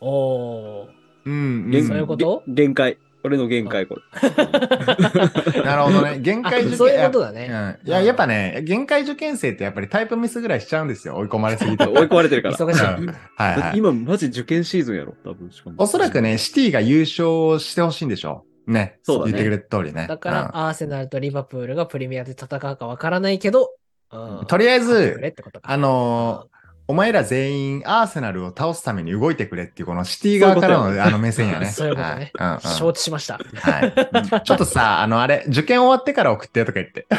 [0.00, 0.88] ーお
[1.24, 2.42] うん、限そういうこと？
[2.46, 2.98] げ限界。
[3.26, 4.02] 俺の限界、これ。
[5.64, 6.18] なるほどね。
[6.22, 6.72] 限界受験。
[6.74, 7.48] ーそういうことだね。
[7.82, 11.16] うんいや、やっぱね、限界受験生ってやっぱりタイプミスぐらいしちゃうんですよ。
[11.16, 11.84] 追い込まれすぎて。
[11.88, 12.54] 追い込まれてるから。
[12.56, 12.82] 忙しい。
[12.82, 13.78] うんはいはい。
[13.78, 15.50] 今、マジ受験シーズンやろ、多分。
[15.50, 18.53] しかもおそらくね、シティが優勝してほしいんでしょう。
[18.66, 18.98] ね。
[19.02, 20.06] そうだね言ってくれた通りね。
[20.08, 23.70] だから、アーセナルとリバプールがプレミアで戦うかわからないけど、
[24.12, 26.46] うんとりあえずあの
[26.86, 31.66] お前ら全員アーセナルを倒すために動いてくれっていうこのシティ側からのあの目線やね。
[31.72, 33.40] そういうことねはいうんうん承知しました。
[33.54, 34.42] はい。
[34.44, 37.06] ちょっとさ、あの、あれ、受験終わってから送ってとか言って。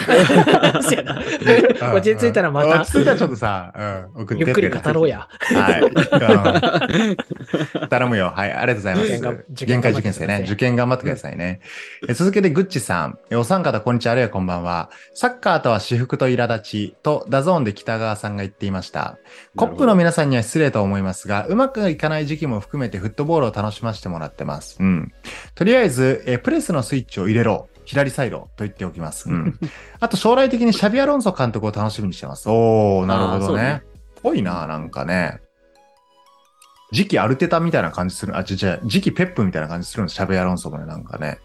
[1.93, 3.73] 落ち着いたらまた落ち着いたらちょっとさ、
[4.15, 5.08] うん、送ってゆっくり語ろう。
[5.08, 5.28] や。
[5.41, 5.82] はい。
[5.82, 7.17] うん
[7.89, 8.34] 頼むよ。
[8.36, 9.65] はい、ありがとうございます。
[9.65, 10.43] 限界受験生ね。
[10.45, 11.62] 受験頑張ってくださいね。
[12.08, 13.17] え続けて、グッチさん。
[13.32, 14.12] えお三方、こんにちは。
[14.12, 14.89] あるいはこんばんは。
[15.13, 19.17] サッカーとは至福と苛立ちと、ダゾーンで北川さんが言っていました。
[19.56, 24.78] コップの皆さんには失礼と思いますが、うまくいかない時期も含めてフットボールを楽しませてもらってます。
[24.80, 25.13] うん。
[25.54, 27.70] とりあえず、えプレスのスイッチを入れろ。
[27.86, 29.30] 左サイドと言っておきます。
[29.30, 29.60] うん。
[30.00, 32.50] あと、将来的にシャビアロンソ監督を楽しみにしてます。
[32.50, 33.84] おー、なるほどね。
[34.22, 35.39] ぽいな、なんかね。
[36.91, 38.36] 次期アルテタみたいな感じする。
[38.36, 40.15] あ、違う違う、次期ペップみたいな感じするんです。
[40.15, 41.39] シャビアロンソもね、なんかね。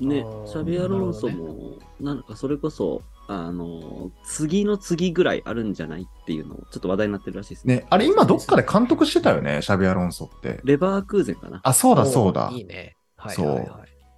[0.00, 7.76] ねシャビアロンソも、なんかそれこそ、あの、次の次ぐらいあるんじゃないっていうのを、ちょっと話題になってるらしいですね。
[7.76, 10.60] ね、あれ今どっかで監督してたよね、シャビアロンソって。
[10.64, 11.60] レバークーゼンかな？
[11.62, 12.62] あ、そうだそうだい。
[12.62, 12.96] いね。
[13.16, 13.68] はいそうはいはい。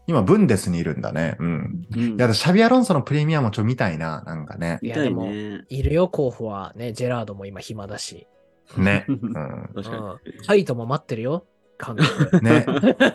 [0.06, 1.36] 今、ブンデスにいるんだね。
[1.38, 1.86] うん。
[1.94, 4.80] うんいや、シャビアロンソのプレミアもちょ見たいな、なんかね。
[4.82, 5.64] いや、でも、ね。
[5.68, 8.26] いるよ、候補はね、ジェラードも今暇だし。
[8.76, 9.04] ね。
[9.10, 9.82] う確ん。
[9.82, 10.46] かうん。
[10.46, 11.46] ハイトも待ってるよ、
[11.84, 12.40] 監督。
[12.42, 12.64] ね。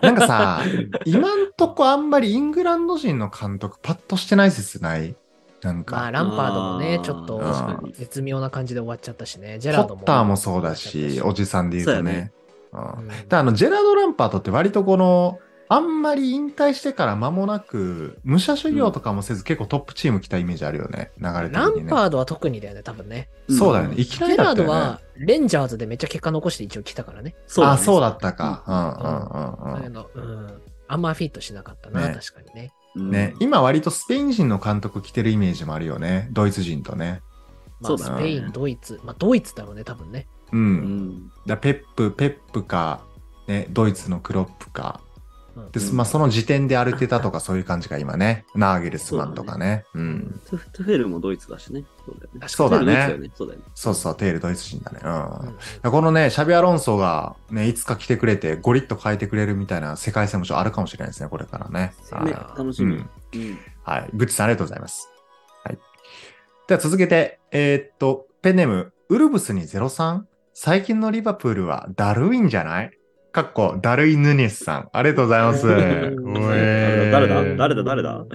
[0.02, 0.62] なんかさ、
[1.06, 5.16] 今んとこあんまりイングランド人の監督パッとしてない説ない？
[5.62, 9.60] なんまあ、か、ランパードもねあ、ーちょっと絶妙な感じで終わっちゃったしね。
[9.60, 10.02] ジェポラードも。
[10.02, 12.32] ッターもそうだし、おじさんで言うとね
[12.72, 13.00] そうやね。
[13.00, 15.40] うんうんであの、ジェラード・ランパートって割とこの、
[15.70, 21.12] あんまり引退してから間もなく、武者修行とかもせず結構トップチーム来たイメージあるよね。
[21.18, 21.84] 流れ的ね。
[21.84, 23.30] ンパードは特にだよね、多分ね。
[23.50, 23.96] そうだよね。
[23.96, 24.68] うんいきなジェラーりだったよね。
[24.68, 27.36] ドは、レンジャーズでめっちゃ結果残して一応来たからね。
[27.38, 28.64] あ、そうだねそうだったか。
[28.68, 30.62] うあんうんうんの、うん。
[30.88, 32.72] あんまフィットしなかったな、ね確かにね。
[32.98, 36.30] うんね、今割とスペイン人の監督来てるイメージもあるよね。
[36.32, 37.22] ドイツ人とね。
[37.80, 39.00] まあ、そうだねスペイン、ドイツ。
[39.04, 40.28] まあ、ドイツだろうね、多分ね。
[40.52, 40.58] う。
[40.58, 40.74] うん
[41.10, 41.32] ん。
[41.46, 43.06] だペップ、ペップか、
[43.48, 45.02] ね、ドイツのクロップか。
[45.66, 48.46] うんで、うんまあその時点でアルテタとかそういう感じが今ね。
[48.56, 49.84] ナーゲルスマンとかね。
[49.94, 50.42] うん。
[50.50, 51.84] トゥフトゥフェルもドイツだしね。
[52.06, 52.48] そうだよね。
[52.48, 53.32] そうだね。
[53.36, 53.66] そうだよね。
[53.76, 55.00] そうそう、テールドイツ人だね。
[55.04, 55.50] うん。
[55.84, 61.94] うんこのね、シャビアロンソがね、いつか来てくれて、ゴリッと変えてくれるみたいな世界線もちょあるかもしれないですね、これからね。
[62.26, 62.96] ねはい、楽しみ。
[62.96, 63.00] うん。
[63.00, 64.10] うんはい。
[64.14, 65.10] グッチさんありがとうございます。
[65.64, 65.80] はい。
[66.68, 70.24] では続けて、えーっと、ペンネーム、ウルブスに03。
[70.54, 72.97] 最近のリバプールはダルウィンじゃない？
[73.38, 74.90] かっこ、ダルイ・ヌネスさん。
[74.92, 75.68] ありがとうございます。
[75.68, 77.44] 誰だ？
[77.56, 77.84] 誰だ？
[77.84, 78.26] 誰だ？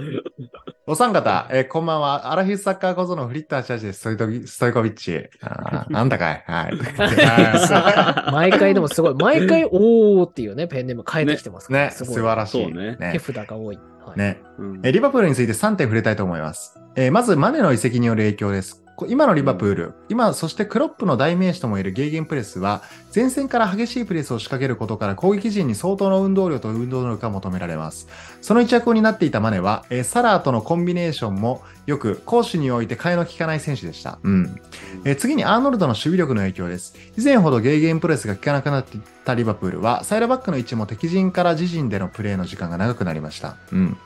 [0.86, 2.30] お三方、えーこんばんは。
[2.30, 3.98] アラフィフサッカー小僧のフリッターチャージです。
[3.98, 5.28] ストイトギストイコビッチ。
[5.40, 6.44] あー なんだかい？
[6.46, 6.76] はい。
[6.76, 9.14] は い毎回でもすごい。
[9.16, 11.72] 毎回、おーっていうね、ペンネーム変えてきてます。
[11.72, 12.14] ね、すごい。
[12.14, 12.62] 素晴らしい。
[12.62, 13.78] そうね手札が多い。
[14.06, 14.40] はい、ね。
[14.58, 16.78] うんえーリバプールについて3点触れたいと思います。
[16.94, 18.84] えーまず、マネの移籍による影響です。
[19.02, 22.82] こ今のリバプール、今、そしてクロップの代名詞ともいえるゲーゲンプレスは、
[23.14, 28.06] 前線から激しいプレスを仕掛けることから攻撃陣に相当の運動量と運動能力が求められます。
[28.40, 34.18] その一役を担っていたマネは、えーサラーとのコンビネーションもよく攻守において替えの利かない選手でした。
[34.22, 34.60] うん。
[35.04, 36.94] えー次にアーノルドの守備力の影響です。
[37.18, 43.56] 以前ほどゲーゲンプレスが効かなくなっていたリバプールは、サイドバックの位置も敵陣から自陣でのプレーの時間が長くなりました。
[43.72, 43.96] うん。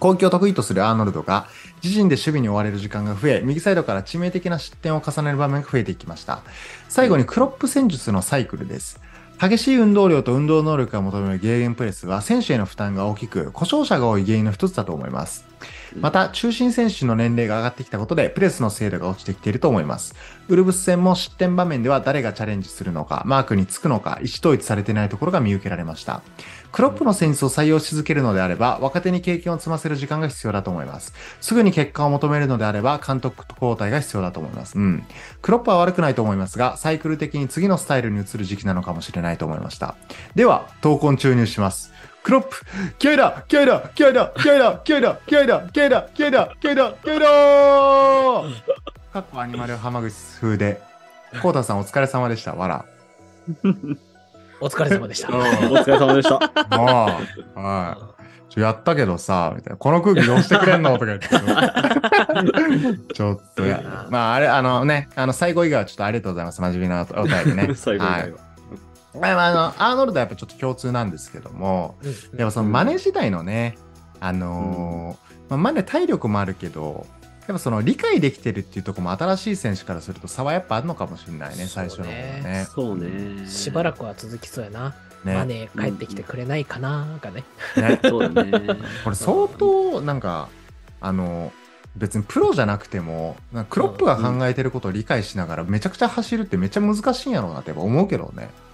[0.00, 1.46] 攻撃を得意とするアーノルドが
[1.82, 6.42] 自陣で守備に追われる時間が増え、右サイドから致命的な失点を重ねる場面が増えていきました。
[6.88, 8.98] 最後にクロップ戦術のサイクルです。
[9.40, 15.46] 激しい運動量と運動能力が求めるゲーゲンプレスは選手への負担が大きく、故障者が多い原因の一つだと思います。
[15.98, 20.14] また、中心選手の年齢が上がってきたことで、プレスの精度が落ちてきていると思います。
[20.48, 26.20] ウルブス戦も失点場面では誰がチャレンジするのか、マークにつくのか、意思統一されていないところが見受けられました。
[26.72, 31.12] クロップの戦術を採用し続けるのであれば、若手に経験を積ませる時間が必要だと思います。
[31.40, 34.78] すぐに結果を求めるのであれば、監督交代が必要だと思います。
[34.78, 35.04] うん。
[35.42, 39.96] クロップは悪くないと思いますが、サイクル的に次のスタイルに移る時期なのかもしれないと思いました。
[40.34, 41.92] では、闘魂注入します。
[42.22, 42.56] クロップ、
[42.98, 47.26] 気合いだ気合いだ気合いだ気合いだ気合いだ気合いだ気合いだ気合いだ気合いだ気合いだ
[49.12, 50.80] かっこアニマル浜口風で、
[51.42, 52.54] コウタさんお疲れ様でした。
[52.54, 52.84] わら。
[54.60, 55.28] お疲れ様でした。
[55.36, 56.36] お疲れ様でした。
[56.70, 57.20] あ
[57.54, 58.52] あ、はい。
[58.52, 59.76] ちょやったけどさ、みたいな。
[59.76, 60.98] この空気どうしてくれんの？
[60.98, 61.28] とか言って。
[63.14, 66.60] ちょっとや、まあ、あれ、あのね、あの、最後以外はちょっとありがとうございます。
[66.60, 67.74] 真面目なお便りね。
[67.76, 68.38] 最後以はい外は。
[69.34, 73.78] まあ、あの、アーノルドはやっぱちょっと共通なんですけども、うんやっぱそのマネ時代のね、
[74.20, 77.06] あのーまあ、マネ体力もあるけど、
[77.50, 82.66] やっぱその理解できてるっていうところも新しい選手からすると差はやっぱあるのかもしれないね、最初の方はね。
[82.72, 83.48] そうね。
[83.48, 84.94] しばらくは続きそうやな。
[85.24, 87.42] ねマネー帰ってきてくれないかながね。
[87.76, 88.52] ねそうだね。
[89.02, 90.48] これ相当なんか、
[91.00, 91.52] あの、
[91.96, 93.36] 別にプロじゃなくても、
[93.68, 98.44] クロップが考えてることを理解しながらめちゃくちゃ走るってめっちゃ難しいんやろうなって思うけどね。
[98.44, 98.69] ね、うん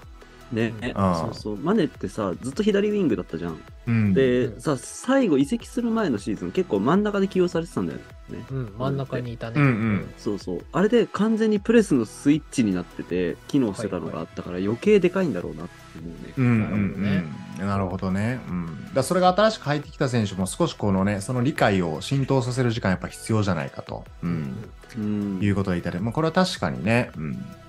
[0.52, 1.56] そうそう。
[1.56, 3.60] マネってさ、ずっと左ウィングだったじゃん。
[3.86, 3.94] うん。
[3.94, 8.44] うんでさ、最後移籍する前のシーズン結構真ん中で起用されてたんだよね。
[8.50, 9.60] うん、真ん中にいたね。
[9.60, 10.64] うんうんそうそう。
[10.72, 16.34] あれで完全にプレスのスイッチになってて、機能してたのがあったから余計でかいんだろうなって思うね。
[16.36, 18.40] うんうんうん、なるほどね。
[18.48, 24.56] うん、だそれが新しく入ってきた選手も少しこのね、その理解を浸透させる時間やっぱ必要じゃないかと、うん
[24.96, 25.38] うん。
[25.42, 27.65] いうことでいただいて、まあ、これは確かにね、うんまあ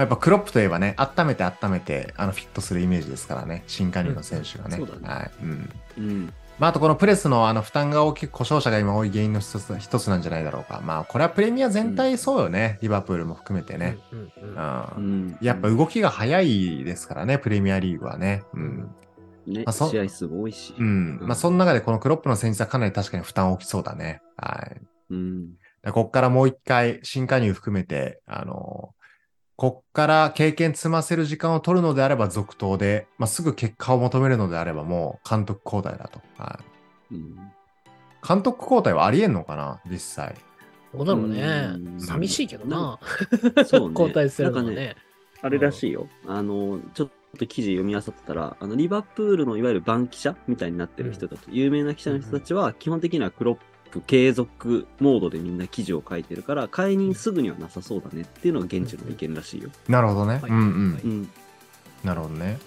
[0.00, 4.78] やっぱクロップといえばね、温めて温めてあのフィットするイメージですからね、新加入の選手がね。
[4.78, 6.32] うんそうだねはいうんうん。
[6.58, 10.82] まあ、あとこのプレスのあの負担が大きく故障者が今多い原因の一つ一つなんじゃないだろうか。
[10.84, 13.96] まあこれはプレミア全体そうよね、リバプールも含めてね。
[14.12, 15.38] うんうんうんうんうん。
[15.40, 18.42] やっぱ動きが早いですからね、プレミアリーグはね。
[18.52, 18.94] うん。
[19.46, 20.74] ねまあ、そ試合数も多いし。
[20.78, 21.18] うん。
[21.22, 24.20] まあ、その中でこのクロップの戦術はかなり確かに負担大きそうだね。
[24.36, 24.80] はい。
[25.10, 25.52] うん。
[25.82, 28.90] でこっからもう一回、新加入含めて、あの
[29.60, 36.18] こっから経験積ませる時間を取るのであれば続投で、まあ、すぐ結果を求めるのであればもう監督交代だと。
[36.38, 36.58] は
[37.12, 37.14] い。
[37.16, 37.36] うん
[38.26, 40.34] 監督交代はありえんのかな実際。
[40.94, 41.78] どうだろうねう。
[41.96, 42.98] ん寂しいけどな。
[43.66, 43.94] そうね。
[44.00, 44.96] 交代するのはなんかね。
[45.42, 46.08] あれらしいよ。
[46.26, 53.58] あの、ちょっと記事読み漁ってたら、あの、リバプールのいわゆる番記者みたいになってる人たち、有名な記者の人たちは、基本的にはクロッ
[53.90, 59.70] プ継続モードでみんな記事を書いてるから、解任すぐにはなさそうだねっていうのが現地の意見らしいよ。
[59.88, 60.38] なるほどね。
[60.42, 60.60] はいうんう
[61.08, 61.30] ん。
[62.04, 62.58] なるほどね。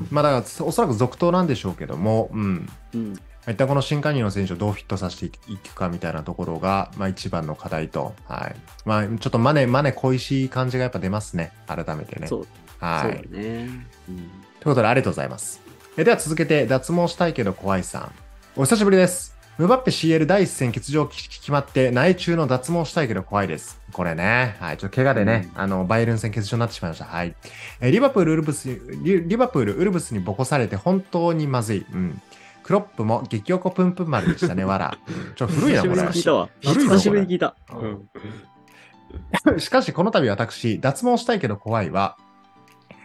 [0.00, 2.68] うん、まあだから、おそらく続投なんでしょうけども、うん。
[2.94, 3.14] うん。
[3.48, 8.56] 一体この新加入の選手をどうフィットさせていくかみたいなところが、まあ一番の課題と、はい。
[8.84, 11.52] まあちょっとマネ、マネ恋しい感じがやっぱ出ますね。
[11.66, 12.28] 改めてね。
[12.28, 12.46] そう、
[12.78, 13.02] はい。
[13.02, 13.88] そうだね。
[14.08, 14.16] うん。
[14.16, 15.60] ということで、ありがとうございます。
[15.96, 18.12] えでは続けて、脱毛したいけど怖いさん。
[18.54, 19.31] お久しぶりです。
[19.58, 23.80] ムバッペ CL 第一戦欠場決まって、内中の脱毛したいけど怖いです。
[23.92, 24.56] これね。
[24.60, 24.78] はい。
[24.78, 27.04] ちょっと怪我でね、うんあの、バイエルン戦欠場になってしまいました。
[27.04, 27.34] はい。
[27.80, 31.86] えーリバプール、ウルブスに、リリバプール、ウルブスにボコされて本当にまずい。
[31.92, 32.20] うん。
[32.62, 34.96] クロップも激おこぷんぷん丸でしたね、わら。
[35.36, 37.54] ちょ、古いな、これ久しぶり久しぶりに聞いた。
[37.70, 39.60] うん。
[39.60, 42.16] しかし、この度私、脱毛したいけど怖いは、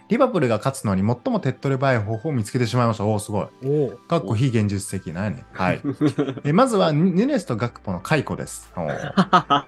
[0.10, 3.06] リバプールが勝つのに最も手っ取り早い方法を見つけてしまいました。
[3.06, 3.48] おお、すごい。
[4.08, 5.44] かっこ非現実的なやね。
[5.52, 5.82] はい。
[6.46, 8.72] えまずはヌ ヌネスとガクポの解雇です。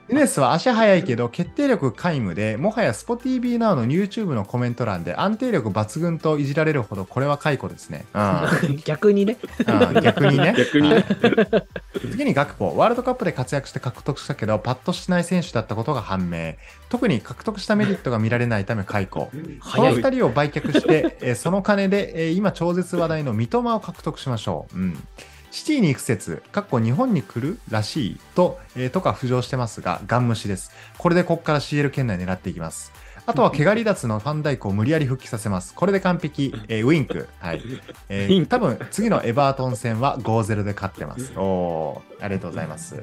[0.08, 8.06] ヌネスは足早いけど決定力皆無で、もはや SPOTV Now の YouTube のコメント欄で安定力抜群といじられるほどこれは解雇ですね。
[8.14, 9.38] うん 逆にね。
[9.68, 10.56] うん逆にね。
[10.58, 11.68] 逆にねはい
[12.12, 12.78] 次にガクポ。
[12.78, 16.54] ワールドカップで活躍して獲得したけど、パッとしない選手だったことが判明。
[16.90, 19.28] 特に獲得したメリットが見られないため解雇。
[19.28, 19.96] この早い。
[19.98, 24.76] 2人を売却して、 えーその金で、えー今超絶話題の三笘を獲得しましょう。
[24.78, 25.04] うん。
[25.52, 30.72] シティに行く説、かっこ日本に来るらしいと、えーとか浮上してますが、ガン無視です。
[30.98, 32.92] これでここから CL 圏内狙っていきます。
[33.26, 35.76] あとは怪我離脱のファンダイクを無理やり復帰させます。
[35.76, 36.54] これで完璧。
[36.68, 37.28] えーウィンク。
[37.40, 37.62] はい。
[38.10, 41.32] えー多分次のエバートン戦は5-0で勝ってます。
[41.36, 42.96] おー、ありがとうございます。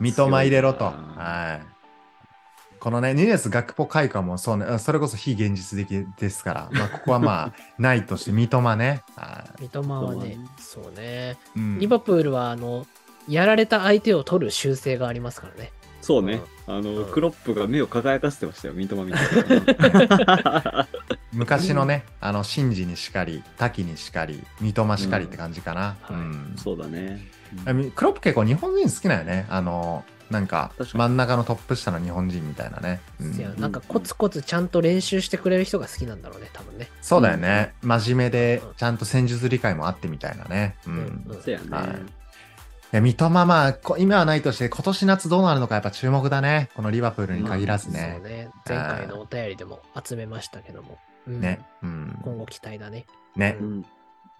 [0.00, 0.84] 三笘入れろと。
[0.86, 1.81] はい。
[2.82, 9.04] このね、ニネス・ガクポ開花もそうね、それこそ非現実的ですから、 まあ、ここはまあ、ないとして、三笘ね。
[9.14, 11.36] は三笘はねそ、そうね。
[11.54, 12.84] いうんリバプールは、あの、
[13.28, 15.70] やられた相手を取る習性がありますからね。
[16.00, 16.40] そうね。
[16.66, 20.88] あの、うんクロップが目を輝かせてましたよ、三笘みたいな。
[21.32, 25.96] 昔のね、あの、シンジにしかり、滝にしかり、三笘しかりって感じかな。
[26.10, 27.30] うんうんそうだね。
[27.64, 29.46] あみクロップ結構日本人好きなんよね。
[29.48, 33.00] あの、なんか真ん中のトップ下の日本人みたいなね。
[33.20, 36.88] うんいや、なんかコツコツちゃんと練習してくれる人が好きなんだろうね、多分ね。
[37.00, 37.74] そうだよね。
[37.82, 40.76] 真面目でうん、ちゃんと戦術理解もあってみたいなね。
[40.86, 41.24] うん。
[41.28, 41.66] うんそうやね。
[41.70, 41.86] はい
[42.92, 46.68] いや三笘、まあ、こ今はないとして、今年夏どうなるのかやっぱ注目だね。
[46.74, 48.28] このリバプールに限らずねそう。
[48.28, 48.50] ね。
[48.68, 50.98] 前回のお便りでも集めましたけども。
[51.26, 51.60] うんね。
[51.82, 52.18] うん。
[52.22, 53.06] 今後期待だね。
[53.34, 53.64] ねう。
[53.64, 53.86] ん。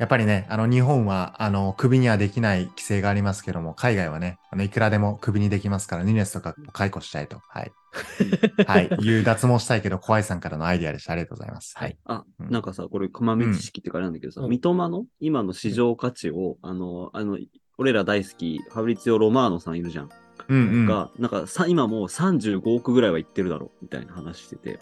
[0.03, 7.41] やっぱりね、あの、日本は、あの、首にはできない規制がありますけども、海外はね、あの、いくらでも首にできますから、ニネスとか解雇したいと。
[7.49, 7.73] はい。
[8.67, 8.89] はい。
[8.89, 11.13] いう脱毛したいけど、怖いさんからのアイディアでした。
[11.13, 11.75] ありがとうございます。
[11.79, 11.97] はい。
[12.05, 17.39] あ、うんなんかさ、これ、豆知識ってかあれなんだけどさ、うん三笘の今の市場価値を、あの、あの、
[17.79, 20.09] 俺ら大好き、ファブリツィオ・ロマーノさんいるじゃん。
[20.49, 20.87] うんうん。
[20.87, 24.81] が、なんかさ、今もう35億ぐらいは言ってるだろう、みたいな話してて。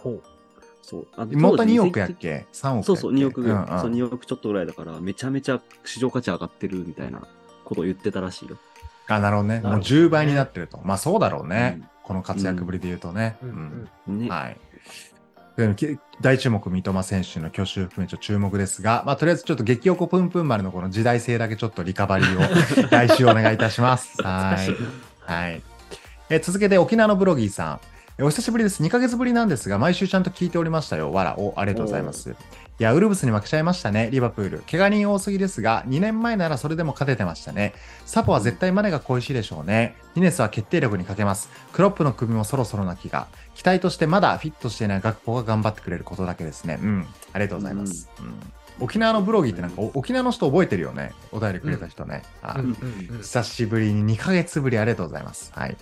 [0.90, 1.06] そう。
[1.16, 2.84] あ元当時2億やっけ ?3 億やっけ？
[2.84, 3.56] そうそう、2億ぐらい。
[3.58, 7.20] うんうんそう、2億ちょっとぐらいだから、めちゃめちゃ市場価値上がってるみたいな
[7.64, 8.56] ことを言ってたらしいよ。
[9.08, 9.54] あ、なるほどね。
[9.56, 10.80] もうなるほどね10倍になってると。
[10.84, 11.78] まあそうだろうね。
[11.80, 13.36] うんこの活躍ぶりで言うとね。
[13.40, 14.28] ううんうんね。
[14.28, 14.56] はい。
[16.20, 22.40] 大注目、三笘選手の去就含めちょ注目ですが、まあ、とりあえずちょっと激おこぷんぷん丸のこの時代性だけちょっとリカバリーを
[22.90, 24.20] 来週お願いいたします。
[24.22, 25.30] はい。
[25.30, 25.62] はい。
[26.30, 27.80] えー続けて沖縄のブロギーさん。
[28.20, 28.82] えーお久しぶりです。
[28.82, 31.10] 2ヶ月ぶりなんですが、毎週ちゃんと聞いておりましたよ。
[31.10, 32.30] わら、お、ありがとうございます。
[32.30, 32.34] い
[32.78, 34.62] や、ウルブスに負けちゃいましたね、リバプール。
[34.70, 37.72] 怪我人多すぎですが、2年前ならそれでも勝ててましたね。
[38.04, 39.96] サポは絶対マネが恋しいでしょうね。
[40.14, 41.48] ニネスは決定力に欠けます。
[41.72, 43.26] クロップの首もそろそろな気が。
[43.54, 46.78] 期待としてまだフィットしていない学校が頑張ってくれることだけですね。
[46.82, 47.06] うん。
[47.32, 48.10] ありがとうございます。
[48.20, 48.34] うん
[48.82, 51.12] 沖縄のブロギーってなんか、お沖縄の人覚えてるよね。
[51.32, 52.22] お便りくれた人ね。
[53.20, 55.52] 久しぶりに2ヶ月ぶりありがとうございます。
[55.54, 55.76] はい。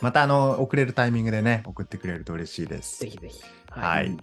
[0.00, 3.00] また、あの、送れるタイミングでね、送ってくれると嬉しいです。
[3.00, 3.40] ぜひぜひ。
[3.70, 4.18] はいうん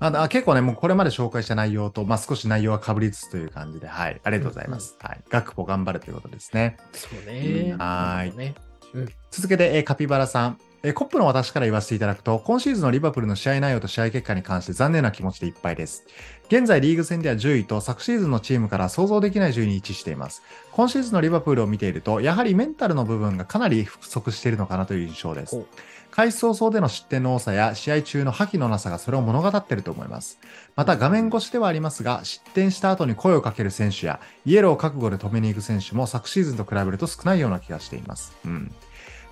[0.00, 4.20] まだ結構ね、もうこれまで紹介した内容と、まあ、少し内容は被りつつという感じで、はい。
[4.24, 4.96] ありがとうございます。
[5.00, 5.20] はい。
[5.28, 6.76] 学歩頑張るということですね。
[6.92, 7.74] そうね。
[7.78, 8.54] はーいなる
[8.92, 9.14] ほどね。
[9.30, 10.58] 続けて、えーカピバラさん。
[10.82, 16.04] えーコップの私から言わせていただくと、今シーズンのリバプールの試合内容と試合結果に関して残念な気持ちでいっぱいです。
[16.48, 20.42] 現在リーグ戦では10位と昨シーズンのチームから想像できない順位に位置しています。
[20.72, 25.62] 今シーズンのリバプールを見ていると、やはりメンタルの部分がかなり不足しているのかなという印象です。
[26.10, 30.38] 開始早々での失点の多さや試合中の覇気のなさがそれを物語っていると思います。
[30.74, 38.34] また画面越しではありますが、失点した後に声をかける選手や、イエローを覚悟で止めに行く選手も昨シーズンと比べると少ないような気がしています。
[38.46, 38.72] うん。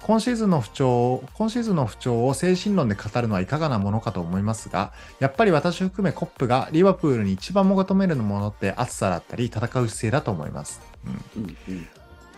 [0.07, 10.81] 今シーズンの不調を、今シーズンの不調を精神論で語るのはいかがなものかと思いますが、やっぱり私を含めコップがリバプールに一番求めるものって熱さだったり戦う姿勢だと思います。
[11.05, 11.43] うん。
[11.43, 11.89] うんうん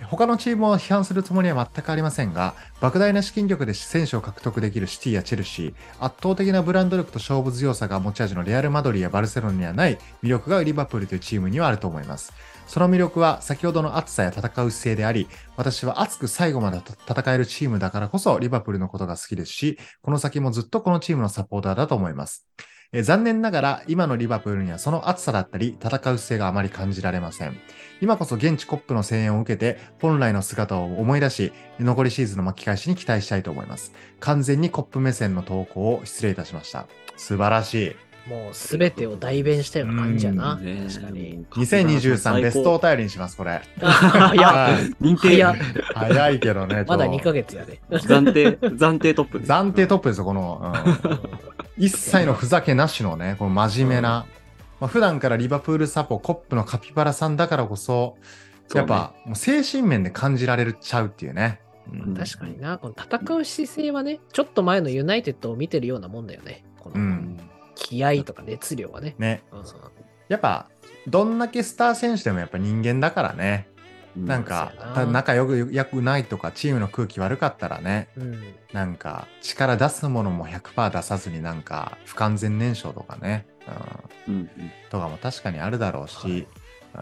[0.07, 12.33] 他のチームを批判するつもりは全くありませんが、莫大な資金力で選手を獲得できるシティやチェルシー、圧倒的なブランド力と勝負強さが持ち味のレアル・マドリーやバルセロナにはない魅力がリバプールというチームにはあると思います。
[12.69, 22.47] その魅力は先ほどの熱さや戦う姿勢であり、私は熱く最後まで戦えるチームだからこそリバプールのことが好きですし、この先もずっとこのチームのサポーターだと思います。
[22.93, 27.59] え残念ながら今のリバプールにはその熱さだったり戦う姿勢があまり感じられません。
[28.01, 33.93] 今こそ現地コップの声援を受けて本来の姿を思い出し、残りシーズンの巻き返しに期待したいと思います。
[34.21, 36.87] 完全にコップ目線の投稿を失礼いたしました。
[37.16, 38.08] 素晴らしい。
[38.29, 40.57] もうすべてを代弁したような感じやな。
[40.57, 41.47] ね確かに。
[41.51, 43.62] 2023ベストお便りにします、これ。
[43.81, 45.57] あ いや、はい認定早っ
[45.95, 46.85] 早いけどね。
[46.87, 47.81] まだちょ2ヶ月やで。
[47.91, 49.39] 暫定、暫定トップ。
[49.39, 50.74] 暫定トップですよ、この。
[50.74, 51.18] うん
[51.79, 54.26] 一切のふざけなしのね、この真面目な。
[54.81, 58.16] まあ、普段からリバプールサポ、コップのカピバラさんだからこそ、
[58.74, 61.61] やっぱ、もう精神面で感じられちゃうっていうね。
[61.93, 66.64] うん確かにな、この戦う姿勢はね、ちょっと前のユナイテッドを見てるようなもんだよね。
[66.81, 67.39] このうん。
[67.79, 69.14] 気合とか熱量はね。
[69.18, 69.43] ね。
[69.53, 69.64] うん。
[70.29, 70.68] やっぱ、
[71.07, 73.68] どんだけスター選手でもやっぱ人間だからね。
[74.16, 74.72] うなんか
[75.11, 78.55] 仲良く良くないとか、チームの空気悪かったらね、うん。
[78.72, 83.47] なんか、力出すものも100%出さずになんか、不完全燃焼とかね、
[84.26, 84.51] うん、うんうん。
[84.91, 86.49] とかも確かにあるだろうし、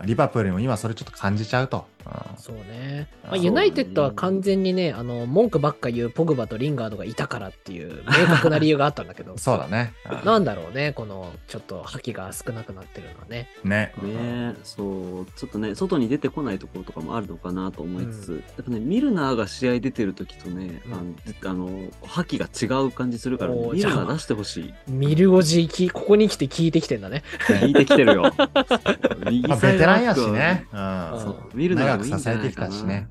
[0.04, 1.86] リバプールにも今それちょっと感じちゃうと。
[2.06, 3.08] うんそうね。
[3.24, 9.36] まあ、ユナイテッドは完全にね、あの、文句ばっか言うポグバとリンガードがいたからっていう明確な理由があったんだけど。
[9.38, 9.92] そうだね。
[10.10, 13.48] うんなんだろうね、この、ちょっと覇気が少なくなってるのはね。
[13.64, 13.92] ね。
[14.02, 24.74] ねそう、ちょっとね、外に出てこないところとかもあるのかなと思いつつ、やっぱね、ミルナーが試合出てる時とね、あの、あの覇気が違う感じするから、ねミルナー出してほしい。
[24.88, 27.22] ミルゴジき、ここに来て聞いてきてんだね。
[27.46, 28.32] 聞いてきてるよ。
[29.30, 30.66] 右まあ、サイドベテランやしね。
[30.72, 30.76] う
[31.20, 31.30] そん。
[31.30, 33.08] うミルナー長く支えてきたしね。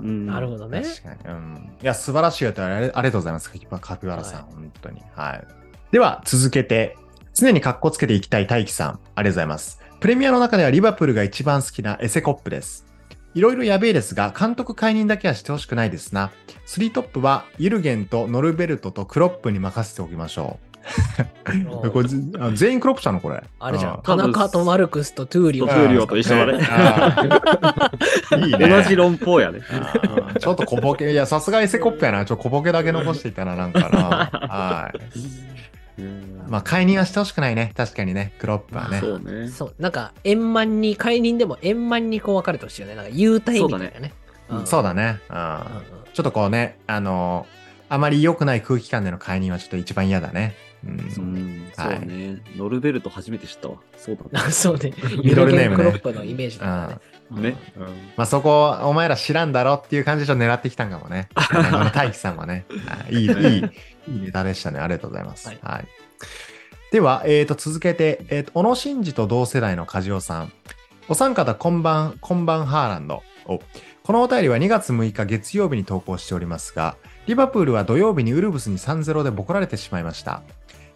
[0.00, 0.82] ううんんなるほどね。
[0.82, 1.34] 確かに。
[1.34, 1.72] うん。
[1.82, 3.50] いや、素晴らしいよとあれありがとうございます。
[3.80, 5.02] カピバラさん、はい本当に。
[5.14, 5.46] はい。
[5.90, 6.96] では、続けて、
[7.34, 9.80] 常に格好つけていきたい大輝さん、ありがとうございます。
[10.00, 12.86] プレミアの中ではリバプールが一番好きなエセコップです。
[13.34, 16.32] いろいろやべえですが、監督解任だけはしてほしくないですな。
[16.66, 20.71] スリートップは、ユルゲンとノルベルトとクロップに任せておきましょう。
[21.92, 23.42] これぜあ全員クロップしたのこれ？
[23.60, 23.94] あれじゃ。
[23.94, 25.66] うん田中とマルクスとトゥーリオ。
[25.66, 26.58] トゥーリオと一緒だね
[28.46, 28.68] いいね。
[28.68, 29.60] 同じ論法やね。
[30.40, 32.24] ちょっと小ボケ、いや、さすがエセクロップやな。
[32.24, 33.98] ちょっと小ボケだけ残していたらなんかな。
[34.48, 36.02] はい。
[36.48, 37.72] まあ、解任はしてほしくないね。
[37.76, 38.98] 確かにね、クロップはね。
[39.00, 39.48] そうね。
[39.48, 42.94] そう、なんか、円満に、解任でも円満にこう分かれてほしいよね。
[42.94, 44.12] なんか、優待みたいなね。
[44.62, 45.18] んそうだね。
[45.28, 47.62] ちょっとこうね、あのー
[47.92, 50.54] あまり良くない空気感での解任はちょっと一番嫌だね。
[50.84, 50.90] うん。
[50.90, 52.42] うんそうはいね。
[52.56, 53.76] ノルベルト初めて知ったわ。
[53.96, 54.92] そうだあそうね。
[55.22, 56.98] ミドルネームねクロップのイメージだか
[57.30, 57.42] らね。
[57.42, 57.50] ね。
[57.50, 57.56] ね。
[58.16, 61.28] まあそこ、お前ら知らんだろっていう感じで狙ってきたんかもね。
[61.34, 62.66] あの大輝さんはね。
[62.86, 64.80] はいいい、いい、いいネタでしたね。
[64.80, 65.48] ありがとうございます。
[65.48, 65.86] ははいい。
[66.92, 70.52] では、えー、と続けて、えー、と小野伸二と同世代の梶尾さん。
[71.08, 73.22] お三方、こんばん、こんばんハーランド。
[73.46, 73.60] お
[74.04, 80.42] このお便りは2月6日月曜日に投稿しておりますが、リバプールは土曜日にウルブスに3-0でボコられてしまいました。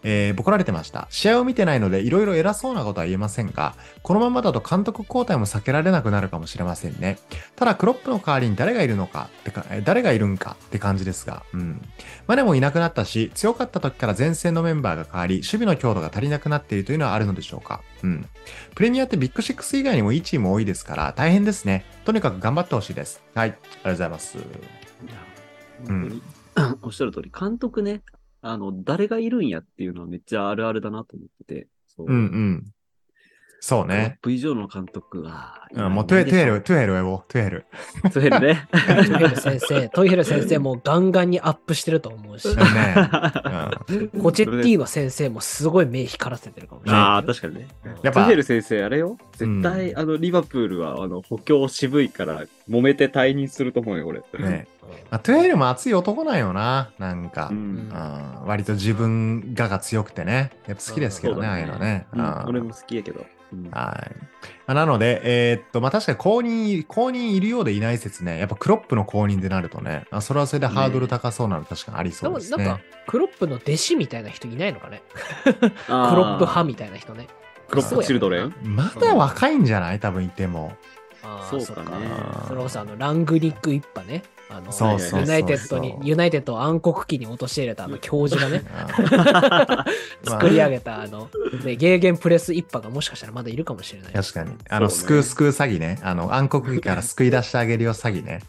[0.03, 1.07] えー、ボコられてました。
[1.09, 7.17] 試合を見てないので、いろいろ偉そうなことは言えませんが、このままだと監督交代も避けられなくなるかもしれませんね。
[7.55, 11.81] ただ、クロップの代わりに誰がいるのかってか、えー誰がいるんかって感じですが、うん。
[12.27, 17.81] マネもいなくなったし、強かった時から前線のメンバーが変わり、守備の強度が足りなくなっているというのはあるのでしょうか。
[18.03, 18.27] うん。
[18.75, 21.85] プレミアってビッグシックス以外にもいいチーム多いですから、大変ですね。
[22.05, 23.21] とにかく頑張ってほしいです。
[23.33, 23.49] はい。
[23.49, 24.37] ありがとうございます。
[24.37, 24.45] いや
[25.87, 26.21] 本当に
[26.81, 28.01] おっしゃる通り、監督ね、
[28.51, 31.67] あの、誰がいるんやっていうのはめっちゃあるあるだなと思ってて。
[31.87, 32.73] そううんうん。
[33.59, 34.19] そうトッね。
[34.21, 35.67] プ以上の監督が。
[35.73, 37.65] うん、もうトゥヘトゥヘル、トゥヘルトゥヘル。
[38.03, 38.67] トゥヘルね。
[38.71, 42.53] トゥヘル先生、 トゥヘル先生もガンガンにアップしてると思うし、ね。
[42.53, 47.01] うんポチェッティーノ先生もすごい目光らせてるかもしれない。
[47.01, 47.67] ああ、確かにね。
[47.83, 49.17] うんやっぱトゥヘル先生、あれよ？
[49.33, 54.21] 絶対、あの、リバプールは、あの、補強渋いから、揉めて退任すると思うよ、俺。
[54.39, 54.67] ね。
[55.09, 56.91] まあ、トゥエルも熱い男なんよな。
[56.99, 57.49] なんか。
[57.51, 58.43] ううんん。
[58.45, 60.51] 割と自分がが強くてね。
[60.67, 62.07] やっぱ好きですけどね、うんああいうのね。
[62.13, 63.25] うんうん俺も好きやけど。
[63.53, 63.71] うんはい。
[63.71, 63.85] ま
[64.67, 68.39] あなので、えーっと、まあ確かに公認、公認いるようでいない説ね。
[68.39, 72.57] やっぱクロップの公認でなるとね、あそれはそれでハードル高そうなの確かにありでそうですね。
[72.57, 75.01] もなんか、クロップの弟子みたいな人いないのかね
[75.45, 77.27] クロップ派みたいな人ね。
[77.69, 78.53] クロップチルドレン？
[78.63, 79.99] まだ若いんじゃない？
[79.99, 80.73] 多分いても。
[81.23, 81.87] ああ、そうかね
[82.47, 84.23] それこそあの、ラングニック一派ね。
[84.49, 89.85] あの、そうそうそうそうユナイテッドに、ユナイテッドを暗黒期に陥れたあの教授がね、あ
[90.23, 91.29] 作り上げたあの、
[91.63, 94.13] ね、ゲーゲンプレス一派がもしかしたらまだいるかもしれない。
[94.13, 94.51] 確かに。
[94.69, 95.99] あの、ね救う救う詐欺ね。
[96.01, 98.41] あの、暗黒期から救い出してあげるよ詐欺ね。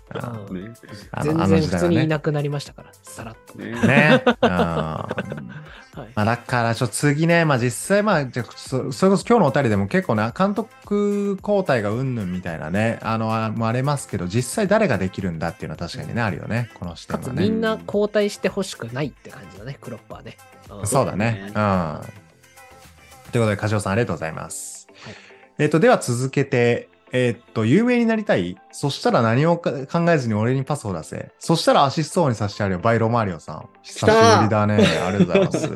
[1.22, 2.06] 全然普通にい。
[2.06, 3.58] なくなりましたから、さらっと。
[3.58, 3.72] ね。
[3.72, 4.22] ね。
[4.24, 5.50] うん
[5.98, 17.42] はいまあ、だから、ちょっと次ね、まあ実際、まあ、じゃあそそれこそ今日のお便りでも結構ね、監督交代がうんぬんみたいなね、あの、あもありますけど、実際誰ができるんだっていうのは確かにね、あるよね、この視点はね。
[17.42, 20.36] みんな交代してほしくないって感じだね、クロップはね。
[20.70, 21.44] うんそうだね。
[21.46, 21.52] うん。
[21.52, 24.86] ということで、梶尾さんありがとうございます。
[25.02, 25.14] はい
[25.60, 28.56] えっ、と、では続けて、えっ、と、有名になりたい？
[28.70, 31.32] そしたら何をか考えずに俺にパスを出せ。
[31.40, 33.68] そしたらアシスト王にさせてあるよ、バイロマリオさん。
[33.82, 34.74] 久しぶりだね。
[35.04, 35.70] ありがとうございます。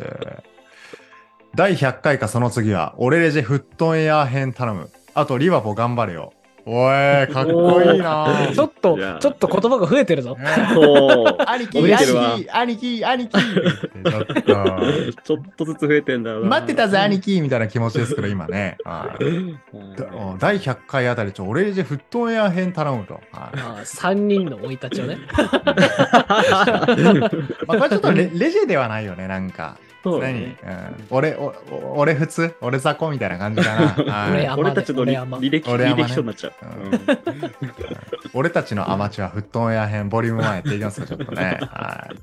[1.57, 4.91] 第100回かその次は、俺レジェフットンエア編頼む。
[5.15, 6.33] あと、リバポ頑張れよ。
[6.65, 10.37] おい、かっこいいなちょっとちょっと言葉が増えてるぞ。
[11.47, 13.39] 兄貴、兄貴、兄貴、兄貴。
[15.25, 15.65] ちょっと。
[15.65, 16.35] ずつ増えてんだ。
[16.35, 18.77] 待ってたぜ、兄貴みたいな気持ちですけど、今ね。
[20.39, 23.15] 第100回あたり、ちょ、俺レジェフットンエア編頼むと。
[23.15, 25.19] はいああ3人の生い立ちをね。
[27.67, 29.77] まあ、これちょっとレレジェではないよね、なんか。
[30.05, 32.55] 何、そうだねうん、俺、おお俺普通？
[32.61, 34.13] 俺雑魚みたいな感じかな。
[34.13, 36.53] はい俺たちの履歴俺甘ね履歴書になっちゃう。
[36.63, 37.01] うん
[38.35, 41.59] 俺たちのアマチュアフットンエア編ボリューム1やっていきますか、ちょっとね。
[41.71, 42.17] はい。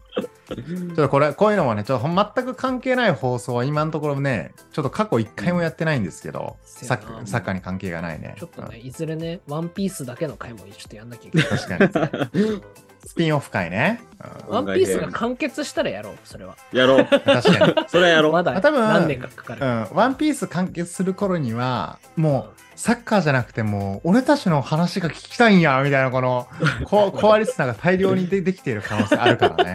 [0.55, 8.35] ちょっとこれ、こういうのもね、ちょっと全く関係ない放送は今のところね、ちょっと過去1回もやってないんですけど、うんサッカーサッカーに関係がないね。
[8.39, 11.47] ちょっとね、うんいずれね、ワンピースだけの回もちょっとやんなきゃいけない。
[11.47, 12.61] 確かに。
[13.05, 14.01] スピンオフ会ね。
[14.03, 14.09] うん
[14.49, 16.57] ワンピースが完結したらやろう、それは。
[16.73, 17.05] やろう。
[17.05, 17.75] 確かに。
[17.87, 18.31] それはやろう。
[18.33, 19.65] まだあ多分何年かかかる。
[19.65, 26.47] うん、ワンピース完結する頃には、もう、サッカーじゃなくてもう、俺たちの話が聞きたいんや、みたいな、この、
[26.85, 29.73] ココアリスナーが大量にでできている可能性あるからね。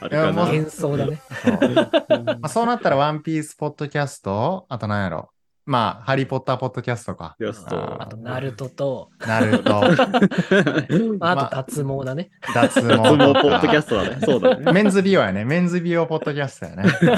[0.00, 1.20] 幻想だね。
[1.42, 5.30] そうまあ、そうなったら、ワンピースポッドキャスト、あと何やろ。
[5.66, 7.36] まあ、ハリー・ポッターポッドキャストか。
[7.38, 9.80] やつとあと、ナルトと、ナルト、
[11.20, 12.30] まあ、あと脱毛だね。
[12.54, 13.82] 脱毛そのとポッドキャか。
[13.82, 14.18] ストだね。
[14.24, 14.72] そうだね。
[14.72, 15.44] メンズ美容やね。
[15.44, 16.84] メンズ美容ポッドキャストやね。
[17.02, 17.08] うん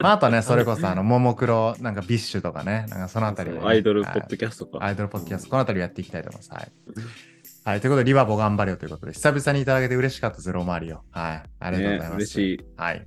[0.00, 2.86] まあ、あとね、それこそ、あの、ももクロ、なんか BiSH とかね。
[2.88, 4.78] なんかそのあたりもね、アイドルポはいッドキャストか。
[4.84, 6.50] アイドルポッドキャスト、このあたりをやっていきたいと思います。
[6.52, 6.68] はい。
[7.64, 7.80] はい。
[7.80, 11.02] ということで、リバボ頑張れよということで、久々にいただけて嬉しかったです、ロマリオ。
[11.10, 11.42] はい。
[11.60, 12.10] ありがとうございます。
[12.10, 12.66] ね嬉しい。
[12.76, 13.06] はい。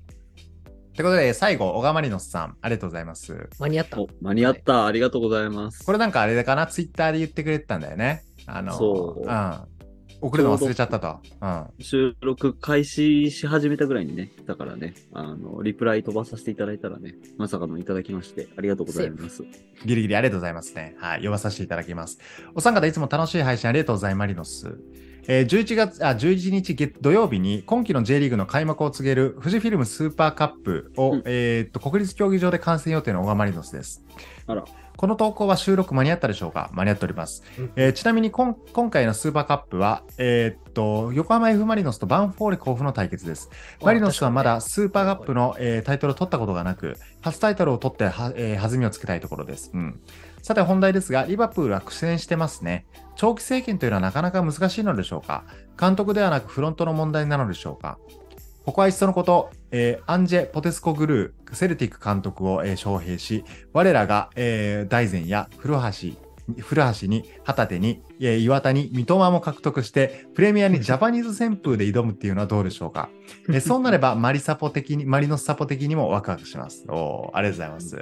[1.01, 3.49] ということで、最後、小川マリノスさん、ありがとうございます。
[3.59, 3.99] 間に合った。
[3.99, 4.85] お、間に合った。
[4.85, 5.83] ありがとうございます。
[5.83, 8.23] これなんかあれだかな、ツイッターで言ってくれてたんだよね。
[8.45, 9.53] あの、そううん。
[10.21, 11.19] 送るの忘れちゃったと。
[11.41, 11.67] うん。
[11.79, 19.41] 収録開始し始めたぐらいにね、だからね、あの、リプライ飛ばさせていただいたらね、まさかのいただきまして、ありがとうございます。
[19.83, 20.95] ギリギリありがとうございますね。
[20.99, 21.15] はい。
[21.15, 22.19] 読まさせていただきます。
[22.53, 24.19] お三方いつも楽しい配信ありがとうございます。
[24.19, 24.77] マリノス。
[25.28, 34.03] えー11月、あ、11日月土曜日に今季の J リーグの開幕を告げる富士フィルムスーパーカップを、うんえーっと、国立競技場で観戦予定の小川マリノスです。
[34.47, 34.65] あら。
[34.97, 36.69] この投稿は収録間に合ったでしょうか？
[36.74, 37.41] 間に合っております。
[37.57, 43.49] うんえーちなみに今今回のスーパーカップは、えーっと、横浜 F・ マリノスとバンフォーレ甲府の対決です。
[43.82, 49.72] マリノスはまだスーパーカップの、えータイトルを取ったことがなく、初タイトルを取っては、えー弾みをつけたいところです。
[49.74, 49.99] うん。
[50.43, 52.86] さて本題ですが、リバプールは苦戦してますね。
[53.22, 55.43] 長期政権というのはなかなか難しいのでしょうか？
[55.80, 57.99] 監督ではなくフロントの問題なのでしょうか？
[58.65, 63.43] ここはいっそのこと、えーアンジェ・ポステコグルー、セルティック監督を、えー招聘し、
[63.74, 65.82] 我らが、えー大前や古橋、
[66.63, 73.09] 古橋に、旗手に、えー岩田に、三笘も獲得して、プレミアにジャパニーズ旋風で挑むっていうのはどうでしょうか？
[73.49, 76.86] えーそうなれば、 マリサポ的に、マリノスサポ的にもワクワクします。
[76.89, 77.97] おーありがとうございます。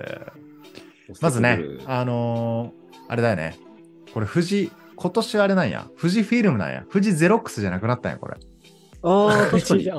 [1.20, 3.57] まずね、あのーあれだよね。
[4.13, 5.87] これ、富士、今年はあれなんや。
[5.97, 6.83] 富士フィルムなんや。
[6.91, 8.35] 富士ゼロックスじゃなくなったんや、これ。
[9.01, 9.89] ああ、 確かに。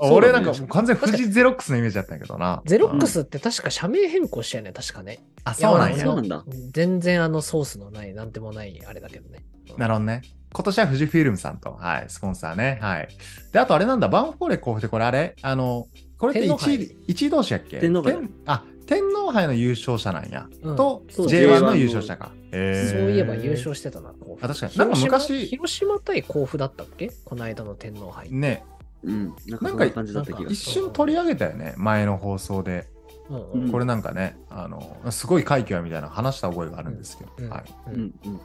[0.00, 2.60] 俺なんかもう完全に富士ゼロックスのイメージだったんやけどな。
[2.66, 5.20] ゼロックうんスって確か社名変更したよね、確かね。
[5.44, 6.04] あ、そうなんやいや。
[6.06, 6.44] そうなんだ。
[6.72, 9.44] 全然あのソースのない、なんでもないあれだけどね。
[9.76, 10.22] なるほどね。
[10.52, 12.78] 今年は富士フィルムさんと、はい、スポンサーね。
[12.80, 13.08] はい。
[13.52, 15.36] で、あとあれなんだ、バンフォーレ甲府ってこれあれ？
[15.42, 15.86] あの、
[16.18, 17.78] これって天皇杯1位、一位同士やっけ？
[17.78, 18.02] 天皇
[18.46, 20.48] あ、天皇杯の優勝者なんや。
[20.62, 22.32] うんと、そう J1 J1 の優勝者か。
[22.50, 27.10] そういえば優勝してたな、甲府あ確かになんか昔広島広島対甲府だったっけ？
[27.24, 28.32] この間の天皇杯。
[28.32, 28.64] ね、
[29.02, 29.34] うん。
[29.46, 30.56] なんかなんかそんな感じだった気が一。
[30.56, 32.88] 瞬取り上げたよね、前の放送で。
[33.30, 37.64] うんうんこれなんかね、あの、すごい快挙やみたいな話した覚えがあるんですけど、うんはい。
[37.92, 38.40] ううんんうん。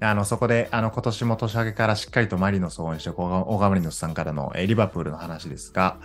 [0.00, 5.98] あの、そこで、あの、今年も年明けからしっかりとマリノスを応援して、オガオガマリノスさんからの、えーリバプールの話ですが、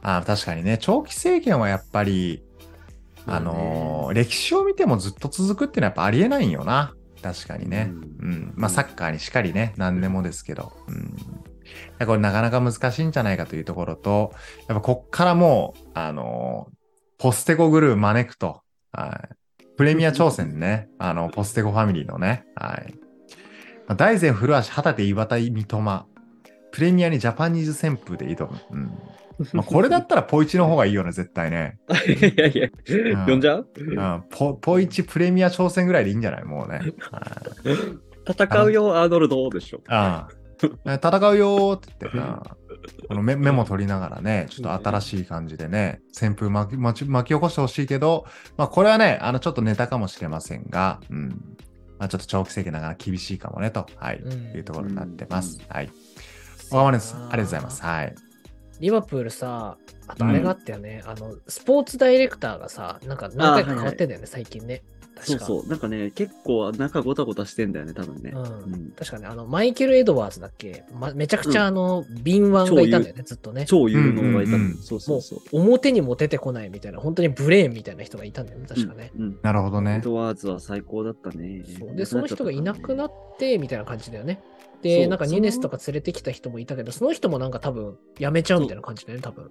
[0.00, 2.42] あ確かにね、長期政権はやっぱり、
[3.26, 6.94] あのー歴史を見てもずっと続くっていうのはやっぱありえないんよな。
[7.22, 7.90] 確かにね。
[7.92, 8.52] ううんん。
[8.54, 10.72] まあ、サッカーにしかりね、何でもですけど。
[10.86, 11.16] うん。
[12.06, 14.32] これなかなか難しいんじゃないかというところと、
[14.68, 16.76] やっぱこっからもう、あのー
[17.18, 18.60] ポステゴグルー招くと、
[18.92, 19.34] はい。
[19.78, 22.94] プレミア挑戦ね、 あの、ポステゴファミリーのね、はい。
[23.88, 26.06] まあ大前古橋、旗手岩田三笘、
[26.72, 28.58] プレミアにジャパニーズ旋風で挑む。
[28.70, 28.92] うん。
[29.52, 31.78] まあ、これだったらポイチの方がいいよね、絶対ね。
[32.06, 32.68] いやいや、
[33.26, 33.68] 呼んじゃう？
[33.76, 36.44] うん、ポポイチプレミア挑戦ぐらいでいいんじゃない？
[36.44, 36.78] もうね。
[36.78, 36.92] はい
[38.28, 39.80] 戦うよ、アーノルドでしょ。
[39.86, 40.28] あ
[40.84, 42.42] あ戦うよーって言ってな、
[43.08, 48.26] このメメモ取りながらね、ちょっと新しい感じでね、旋風巻き巻き巻き起こしてほしいけど、
[48.56, 51.28] まあこれはね、あのちょっとネタかもしれませんが、うん。
[51.98, 55.58] まあちょっと長期政権ながら厳しいかもねと、はい、うんいうところになってます。
[55.58, 55.90] うはい。
[56.68, 57.14] 小川です。
[57.14, 57.82] ありがとうございます。
[57.82, 58.14] はい。
[58.80, 64.82] リバプールさ、あとあれがあったよね、あの、スポーツダイレクターがさ、なんか何回か変わってんだよね、最近ね。
[65.16, 65.68] 確かそうそう。
[65.68, 68.32] なんかね、結構中ごたごたしてんだよね、多分ね。
[68.34, 73.64] うんうん確かね、あの、マイケル・エドワーズだっけ、ま、めちゃくちゃあの、敏腕がいたんだよね、ずっとね。
[73.66, 75.40] 超有能がいたのうんうんうんそうそうそう。
[75.52, 79.10] 表にも出てこないみたいな、本当にブレーンみたいな人がいたんだよね、確かね。
[79.16, 79.22] うん。
[79.22, 80.00] うんなるほどねエ。
[80.00, 81.64] ドワーズは最高だったね。
[81.78, 84.40] そうで、その人がいなくなっって、みたいな感じだよね。
[84.76, 89.44] そで、うなんかニュネスとか連れてきた人もいたけど、その人もなんか多分辞めちゃうみたいな感じだよね、多分。
[89.44, 89.50] うん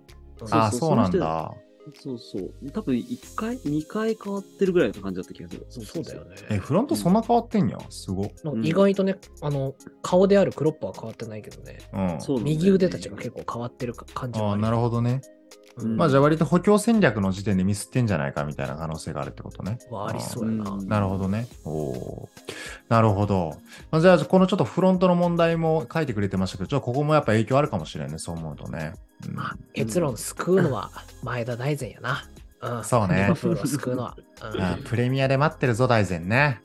[0.52, 1.54] ああ、そうそうなんだ。
[1.94, 2.72] そうそう。
[2.72, 5.86] 多分1回 ?2 回変わってるぐらいの感じだった気がする。
[5.86, 6.36] そうだよね。
[6.50, 7.78] え、フロントそんな変わってんや？
[7.90, 8.32] すご。
[8.64, 11.78] 意外とね、あの、顔であるクロップは変わってないけどね。
[11.94, 12.44] うん。
[12.44, 15.22] 右腕たちが結構変わってる感じああ、なるほどね。
[15.78, 19.78] うんまあじゃあ割と補強戦略の時点でミスってんじゃないかみたいな可能性があるってことね。
[19.90, 20.72] はありそうやな。
[20.72, 21.48] うんなるほどね。
[21.66, 22.30] お。
[22.88, 23.58] なるほど。
[23.92, 28.94] まあ、じゃあ、このちょっとフロントの問題も書いてくれてましたけど、ちょっとここもやっぱ影響あるかもしれんね、そう思うとね。
[29.28, 30.92] うんまあ、結論救うのは
[31.24, 32.24] 前田大然やな。
[32.62, 34.18] うん、そうねプールを救うのは。
[34.18, 34.22] う
[34.58, 36.62] んあプレミアで待ってるぞ、大前ね。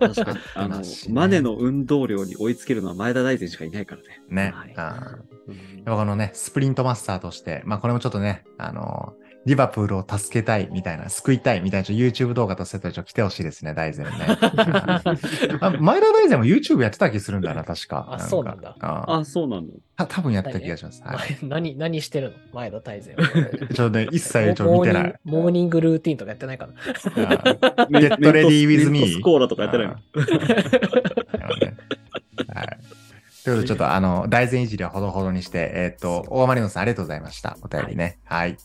[0.00, 0.38] 確かに。
[0.54, 4.22] あのマネの運動量に追いつけるのは前田大然しかいないからね。
[4.28, 4.52] ね。
[4.54, 14.12] はいあうんーやっぱこのね、スプリントマスターとして、まあこれもちょっとね、あのーリバプールを助けたいみたいな、救いたいみたいな、ちょっと YouTube 動画とセットでちょっと来てほしいですね、大前ね。
[15.60, 18.06] あ前田大然も YouTube やってた気するんだよな、確か。
[18.08, 19.66] あそうなんだかああ、そうなの
[19.96, 21.02] た多分やってた気がします。
[21.04, 22.34] はい、前何 何してるの？
[22.52, 23.26] 前田大然は。
[23.74, 25.02] ちょっとね、一切ちょっと見てない。
[25.02, 26.74] モーニングモーニングルーティンとかやってないかな。
[26.74, 29.20] あー Get ready with メント me ス。
[29.22, 29.94] コーラとかやってないの？
[33.44, 37.56] ということで、ちょっとあの、大前いじりはほどほどにして、えっ、と、大マリノスさんありがとうございました。
[37.62, 38.18] お便りね。
[38.24, 38.56] はい。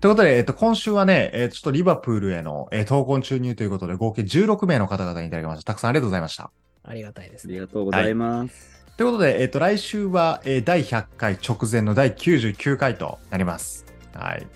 [0.00, 5.72] ということで、えっ、と、今週はね、えーちょっとリバプールへの、えー、投稿注入ということで、合計16名の方々にいただきました。
[5.72, 6.50] たくさんありがとうございました。
[6.84, 7.60] ありがたいですありね。
[7.60, 8.84] がとうございます。
[8.96, 13.86] ということで、えっ、と、来週は、えー第100回直前の第99回となります。
[14.12, 14.46] はい。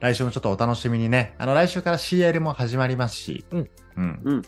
[0.00, 1.34] 来週もちょっとお楽しみにね。
[1.38, 3.70] あの、来週から CL も始まりますし、うん。
[3.96, 4.20] うん。
[4.24, 4.42] うん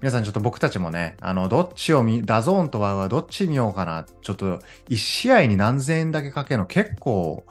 [0.00, 4.06] 皆さんちょっと僕たちもね、あの、どっちを見、ダゾーンとワウはどっち見ようかな。
[4.22, 7.44] ちょっと、1試合に何千円だけかけるの結構、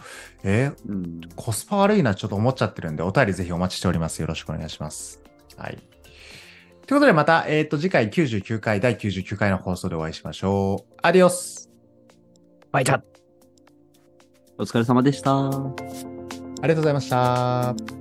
[0.43, 1.21] えーうん。
[1.35, 4.19] コスパ悪いな、ちょっと思っちゃってるんで、お便りぜひお待ちしております。
[4.21, 5.21] よろしくお願いします。
[5.57, 5.77] はい。
[6.87, 10.93] ということで、また、えっ、と、次回99回、第99回の放送でお会いしましょう。
[11.03, 11.69] アディオス
[12.71, 13.01] バイチャ
[14.57, 15.47] お疲れ様でした。
[15.47, 15.49] あ
[16.63, 17.98] りがとうございました。